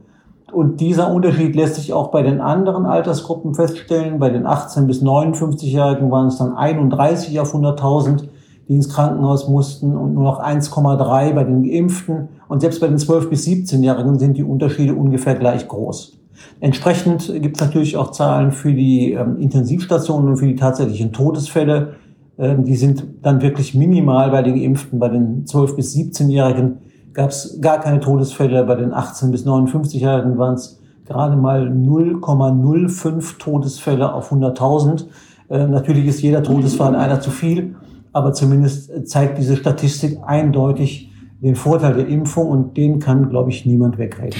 Und 0.52 0.80
dieser 0.80 1.10
Unterschied 1.10 1.56
lässt 1.56 1.76
sich 1.76 1.94
auch 1.94 2.08
bei 2.10 2.22
den 2.22 2.40
anderen 2.40 2.84
Altersgruppen 2.84 3.54
feststellen. 3.54 4.18
Bei 4.18 4.28
den 4.28 4.46
18- 4.46 4.86
bis 4.86 5.02
59-Jährigen 5.02 6.10
waren 6.10 6.28
es 6.28 6.36
dann 6.36 6.54
31 6.54 7.40
auf 7.40 7.54
100.000 7.54 8.28
die 8.68 8.76
ins 8.76 8.88
Krankenhaus 8.88 9.48
mussten 9.48 9.96
und 9.96 10.14
nur 10.14 10.24
noch 10.24 10.40
1,3 10.40 11.34
bei 11.34 11.44
den 11.44 11.62
Geimpften. 11.62 12.28
Und 12.48 12.60
selbst 12.60 12.80
bei 12.80 12.88
den 12.88 12.98
12- 12.98 13.28
bis 13.28 13.46
17-Jährigen 13.46 14.18
sind 14.18 14.36
die 14.36 14.44
Unterschiede 14.44 14.94
ungefähr 14.94 15.34
gleich 15.34 15.66
groß. 15.66 16.18
Entsprechend 16.60 17.32
gibt 17.40 17.56
es 17.56 17.62
natürlich 17.62 17.96
auch 17.96 18.10
Zahlen 18.10 18.52
für 18.52 18.72
die 18.72 19.12
ähm, 19.12 19.38
Intensivstationen 19.38 20.30
und 20.30 20.36
für 20.36 20.46
die 20.46 20.56
tatsächlichen 20.56 21.12
Todesfälle. 21.12 21.94
Ähm, 22.38 22.64
die 22.64 22.76
sind 22.76 23.04
dann 23.22 23.42
wirklich 23.42 23.74
minimal 23.74 24.30
bei 24.30 24.42
den 24.42 24.54
Geimpften. 24.54 24.98
Bei 24.98 25.08
den 25.08 25.44
12- 25.44 25.76
bis 25.76 25.94
17-Jährigen 25.94 26.78
gab 27.12 27.30
es 27.30 27.58
gar 27.60 27.80
keine 27.80 28.00
Todesfälle. 28.00 28.64
Bei 28.64 28.74
den 28.74 28.92
18- 28.92 29.30
bis 29.30 29.46
59-Jährigen 29.46 30.38
waren 30.38 30.54
es 30.54 30.80
gerade 31.04 31.36
mal 31.36 31.68
0,05 31.68 33.38
Todesfälle 33.38 34.12
auf 34.12 34.32
100.000. 34.32 35.04
Äh, 35.48 35.66
natürlich 35.66 36.06
ist 36.06 36.22
jeder 36.22 36.42
Todesfall 36.42 36.96
einer 36.96 37.20
zu 37.20 37.30
viel 37.30 37.74
aber 38.12 38.32
zumindest 38.32 39.08
zeigt 39.08 39.38
diese 39.38 39.56
Statistik 39.56 40.18
eindeutig 40.24 41.10
den 41.40 41.56
Vorteil 41.56 41.94
der 41.94 42.06
Impfung 42.06 42.48
und 42.48 42.76
den 42.76 42.98
kann, 42.98 43.30
glaube 43.30 43.50
ich, 43.50 43.66
niemand 43.66 43.98
wegreden. 43.98 44.38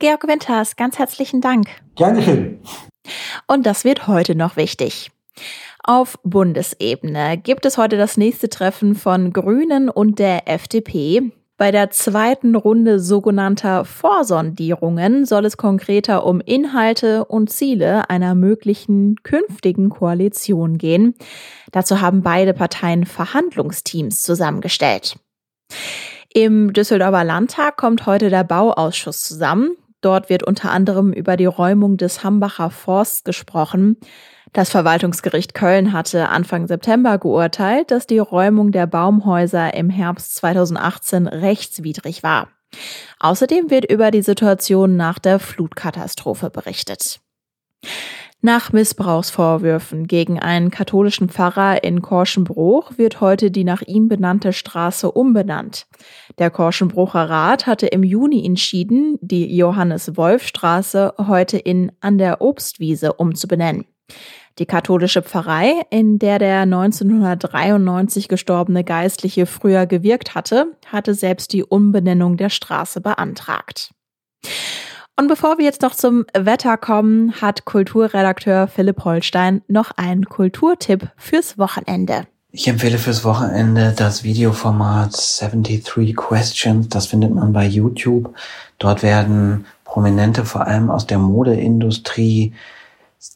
Georg 0.00 0.26
Winters, 0.26 0.76
ganz 0.76 0.98
herzlichen 0.98 1.42
Dank. 1.42 1.68
Dankeschön. 1.94 2.62
Und 3.46 3.66
das 3.66 3.84
wird 3.84 4.06
heute 4.06 4.34
noch 4.34 4.56
wichtig. 4.56 5.10
Auf 5.84 6.18
Bundesebene 6.22 7.36
gibt 7.36 7.66
es 7.66 7.76
heute 7.76 7.98
das 7.98 8.16
nächste 8.16 8.48
Treffen 8.48 8.94
von 8.94 9.34
Grünen 9.34 9.90
und 9.90 10.18
der 10.18 10.48
FDP. 10.48 11.32
Bei 11.58 11.70
der 11.70 11.90
zweiten 11.90 12.54
Runde 12.54 12.98
sogenannter 12.98 13.84
Vorsondierungen 13.84 15.26
soll 15.26 15.44
es 15.44 15.58
konkreter 15.58 16.24
um 16.24 16.40
Inhalte 16.40 17.26
und 17.26 17.50
Ziele 17.50 18.08
einer 18.08 18.34
möglichen 18.34 19.16
künftigen 19.22 19.90
Koalition 19.90 20.78
gehen. 20.78 21.14
Dazu 21.72 22.00
haben 22.00 22.22
beide 22.22 22.54
Parteien 22.54 23.04
Verhandlungsteams 23.04 24.22
zusammengestellt. 24.22 25.16
Im 26.32 26.72
Düsseldorfer 26.72 27.24
Landtag 27.24 27.76
kommt 27.76 28.06
heute 28.06 28.30
der 28.30 28.44
Bauausschuss 28.44 29.24
zusammen. 29.24 29.76
Dort 30.00 30.30
wird 30.30 30.42
unter 30.42 30.70
anderem 30.70 31.12
über 31.12 31.36
die 31.36 31.46
Räumung 31.46 31.96
des 31.96 32.24
Hambacher 32.24 32.70
Forsts 32.70 33.24
gesprochen. 33.24 33.96
Das 34.52 34.70
Verwaltungsgericht 34.70 35.54
Köln 35.54 35.92
hatte 35.92 36.28
Anfang 36.28 36.66
September 36.66 37.18
geurteilt, 37.18 37.90
dass 37.90 38.06
die 38.06 38.18
Räumung 38.18 38.72
der 38.72 38.86
Baumhäuser 38.86 39.74
im 39.74 39.90
Herbst 39.90 40.34
2018 40.36 41.26
rechtswidrig 41.28 42.22
war. 42.22 42.48
Außerdem 43.18 43.70
wird 43.70 43.90
über 43.90 44.10
die 44.10 44.22
Situation 44.22 44.96
nach 44.96 45.18
der 45.18 45.38
Flutkatastrophe 45.38 46.50
berichtet. 46.50 47.20
Nach 48.42 48.72
Missbrauchsvorwürfen 48.72 50.06
gegen 50.06 50.38
einen 50.38 50.70
katholischen 50.70 51.28
Pfarrer 51.28 51.84
in 51.84 52.00
Korschenbruch 52.00 52.96
wird 52.96 53.20
heute 53.20 53.50
die 53.50 53.64
nach 53.64 53.82
ihm 53.82 54.08
benannte 54.08 54.54
Straße 54.54 55.10
umbenannt. 55.10 55.86
Der 56.38 56.50
Korschenbrucher 56.50 57.28
Rat 57.28 57.66
hatte 57.66 57.86
im 57.86 58.02
Juni 58.02 58.46
entschieden, 58.46 59.18
die 59.20 59.54
Johannes-Wolf-Straße 59.54 61.14
heute 61.18 61.58
in 61.58 61.92
An 62.00 62.16
der 62.16 62.40
Obstwiese 62.40 63.12
umzubenennen. 63.12 63.84
Die 64.58 64.66
katholische 64.66 65.20
Pfarrei, 65.20 65.82
in 65.90 66.18
der 66.18 66.38
der 66.38 66.60
1993 66.60 68.26
gestorbene 68.26 68.84
Geistliche 68.84 69.44
früher 69.44 69.84
gewirkt 69.84 70.34
hatte, 70.34 70.78
hatte 70.86 71.12
selbst 71.14 71.52
die 71.52 71.62
Umbenennung 71.62 72.38
der 72.38 72.48
Straße 72.48 73.02
beantragt. 73.02 73.92
Und 75.16 75.28
bevor 75.28 75.58
wir 75.58 75.64
jetzt 75.64 75.82
noch 75.82 75.94
zum 75.94 76.24
Wetter 76.32 76.76
kommen, 76.76 77.32
hat 77.40 77.64
Kulturredakteur 77.64 78.68
Philipp 78.68 79.04
Holstein 79.04 79.62
noch 79.68 79.90
einen 79.96 80.24
Kulturtipp 80.24 81.08
fürs 81.16 81.58
Wochenende. 81.58 82.26
Ich 82.52 82.66
empfehle 82.66 82.98
fürs 82.98 83.22
Wochenende 83.22 83.92
das 83.96 84.24
Videoformat 84.24 85.12
73 85.12 86.16
Questions. 86.16 86.88
Das 86.88 87.06
findet 87.06 87.32
man 87.32 87.52
bei 87.52 87.64
YouTube. 87.64 88.34
Dort 88.78 89.02
werden 89.02 89.66
Prominente 89.84 90.44
vor 90.44 90.66
allem 90.66 90.90
aus 90.90 91.06
der 91.06 91.18
Modeindustrie 91.18 92.52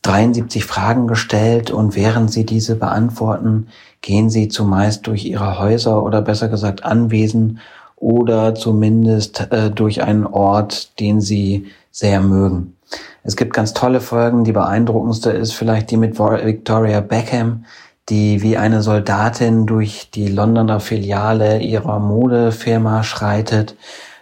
73 0.03 0.65
Fragen 0.65 1.07
gestellt 1.07 1.71
und 1.71 1.95
während 1.95 2.33
sie 2.33 2.47
diese 2.47 2.75
beantworten, 2.75 3.69
gehen 4.01 4.31
sie 4.31 4.49
zumeist 4.49 5.07
durch 5.07 5.25
ihre 5.27 5.59
Häuser 5.59 6.03
oder 6.03 6.23
besser 6.23 6.49
gesagt 6.49 6.85
Anwesen 6.85 7.61
oder 8.05 8.55
zumindest 8.55 9.51
äh, 9.51 9.71
durch 9.71 10.03
einen 10.03 10.27
Ort, 10.27 11.01
den 11.01 11.23
sie 11.23 11.69
sehr 11.91 12.21
mögen. 12.21 12.77
Es 13.23 13.35
gibt 13.35 13.55
ganz 13.55 13.73
tolle 13.73 14.03
Folgen. 14.03 14.45
Die 14.45 14.53
beeindruckendste 14.53 15.31
ist 15.31 15.55
vielleicht 15.55 15.91
die 15.91 15.97
mit 15.97 16.19
Victoria 16.19 17.01
Beckham, 17.01 17.65
die 18.11 18.43
wie 18.43 18.59
eine 18.59 18.83
Soldatin 18.83 19.65
durch 19.65 20.11
die 20.15 20.29
Londoner 20.29 20.81
Filiale 20.81 21.61
ihrer 21.61 21.99
Modefirma 21.99 23.05
schreitet. 23.05 23.75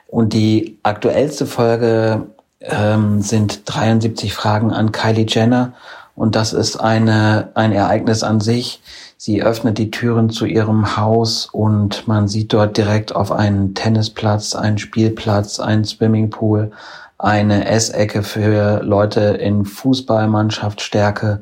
Und 0.07 0.33
die 0.33 0.79
aktuellste 0.85 1.47
Folge 1.47 2.29
ähm, 2.61 3.21
sind 3.21 3.63
73 3.65 4.33
Fragen 4.33 4.71
an 4.71 4.93
Kylie 4.93 5.27
Jenner. 5.29 5.73
Und 6.15 6.37
das 6.37 6.53
ist 6.53 6.77
eine, 6.77 7.49
ein 7.55 7.73
Ereignis 7.73 8.23
an 8.23 8.39
sich. 8.39 8.81
Sie 9.25 9.41
öffnet 9.41 9.79
die 9.79 9.93
Türen 9.93 10.31
zu 10.31 10.47
ihrem 10.47 10.97
Haus 10.97 11.49
und 11.53 12.09
man 12.09 12.27
sieht 12.27 12.53
dort 12.53 12.77
direkt 12.77 13.15
auf 13.15 13.31
einen 13.31 13.73
Tennisplatz, 13.73 14.57
einen 14.57 14.79
Spielplatz, 14.79 15.61
einen 15.61 15.85
Swimmingpool, 15.85 16.73
eine 17.19 17.69
Essecke 17.69 18.25
für 18.25 18.83
Leute 18.83 19.21
in 19.21 19.65
Fußballmannschaftsstärke. 19.65 21.41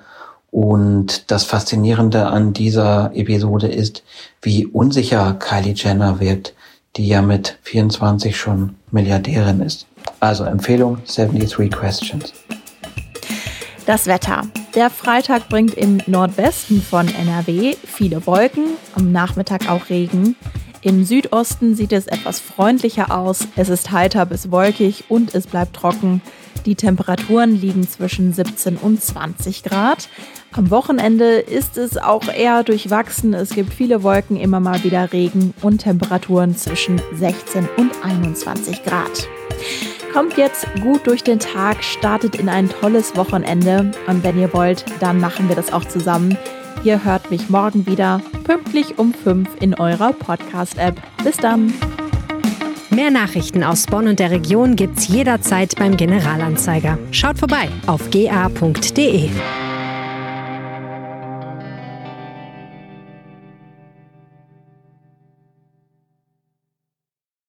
Und 0.51 1.31
das 1.31 1.45
Faszinierende 1.45 2.27
an 2.27 2.53
dieser 2.53 3.13
Episode 3.15 3.69
ist, 3.69 4.03
wie 4.43 4.67
unsicher 4.67 5.33
Kylie 5.39 5.73
Jenner 5.73 6.21
wird, 6.21 6.53
die 6.97 7.09
ja 7.09 7.23
mit 7.23 7.57
24 7.63 8.37
schon 8.37 8.77
Milliardärin 8.91 9.63
ist. 9.63 9.87
Also 10.21 10.45
Empfehlung 10.45 10.99
73 11.07 11.71
Questions. 11.71 12.35
Das 13.87 14.07
Wetter. 14.07 14.43
Der 14.75 14.91
Freitag 14.91 15.49
bringt 15.49 15.75
im 15.75 16.01
Nordwesten 16.07 16.81
von 16.83 17.09
NRW 17.09 17.75
viele 17.85 18.27
Wolken, 18.27 18.65
am 18.95 19.11
Nachmittag 19.11 19.69
auch 19.69 19.89
Regen. 19.89 20.37
Im 20.83 21.05
Südosten 21.05 21.75
sieht 21.75 21.93
es 21.93 22.07
etwas 22.07 22.41
freundlicher 22.41 23.15
aus. 23.15 23.47
Es 23.57 23.69
ist 23.69 23.91
heiter 23.91 24.25
bis 24.27 24.51
wolkig 24.51 25.05
und 25.09 25.35
es 25.35 25.47
bleibt 25.47 25.75
trocken. 25.75 26.23
Die 26.67 26.75
Temperaturen 26.75 27.59
liegen 27.59 27.89
zwischen 27.89 28.33
17 28.33 28.77
und 28.77 29.03
20 29.03 29.63
Grad. 29.63 30.09
Am 30.53 30.71
Wochenende 30.71 31.39
ist 31.39 31.77
es 31.77 31.97
auch 31.97 32.29
eher 32.29 32.65
durchwachsen. 32.65 33.35
Es 33.35 33.51
gibt 33.51 33.73
viele 33.73 34.03
Wolken, 34.03 34.37
immer 34.37 34.61
mal 34.61 34.83
wieder 34.85 35.13
Regen 35.13 35.55
und 35.63 35.79
Temperaturen 35.79 36.57
zwischen 36.57 37.01
16 37.15 37.69
und 37.77 37.93
21 38.03 38.83
Grad. 38.83 39.29
Kommt 40.13 40.37
jetzt 40.37 40.67
gut 40.83 41.07
durch 41.07 41.23
den 41.23 41.39
Tag, 41.39 41.85
startet 41.85 42.35
in 42.37 42.49
ein 42.49 42.69
tolles 42.69 43.15
Wochenende 43.17 43.93
und 44.09 44.25
wenn 44.25 44.39
ihr 44.39 44.53
wollt, 44.53 44.85
dann 44.99 45.21
machen 45.21 45.49
wir 45.49 45.55
das 45.55 45.73
auch 45.73 45.85
zusammen. 45.85 46.37
Ihr 46.83 47.05
hört 47.05 47.31
mich 47.31 47.49
morgen 47.49 47.87
wieder, 47.87 48.21
pünktlich 48.45 48.99
um 48.99 49.15
5 49.15 49.49
in 49.61 49.75
eurer 49.75 50.13
Podcast-App. 50.13 51.01
Bis 51.23 51.37
dann! 51.37 51.73
Mehr 52.91 53.13
Nachrichten 53.13 53.63
aus 53.63 53.87
Bonn 53.87 54.09
und 54.09 54.19
der 54.19 54.33
Region 54.33 54.75
gibt's 54.75 55.07
jederzeit 55.07 55.77
beim 55.79 55.97
Generalanzeiger. 55.97 56.99
Schaut 57.13 57.39
vorbei 57.39 57.69
auf 57.87 58.11
ga.de. 58.11 59.31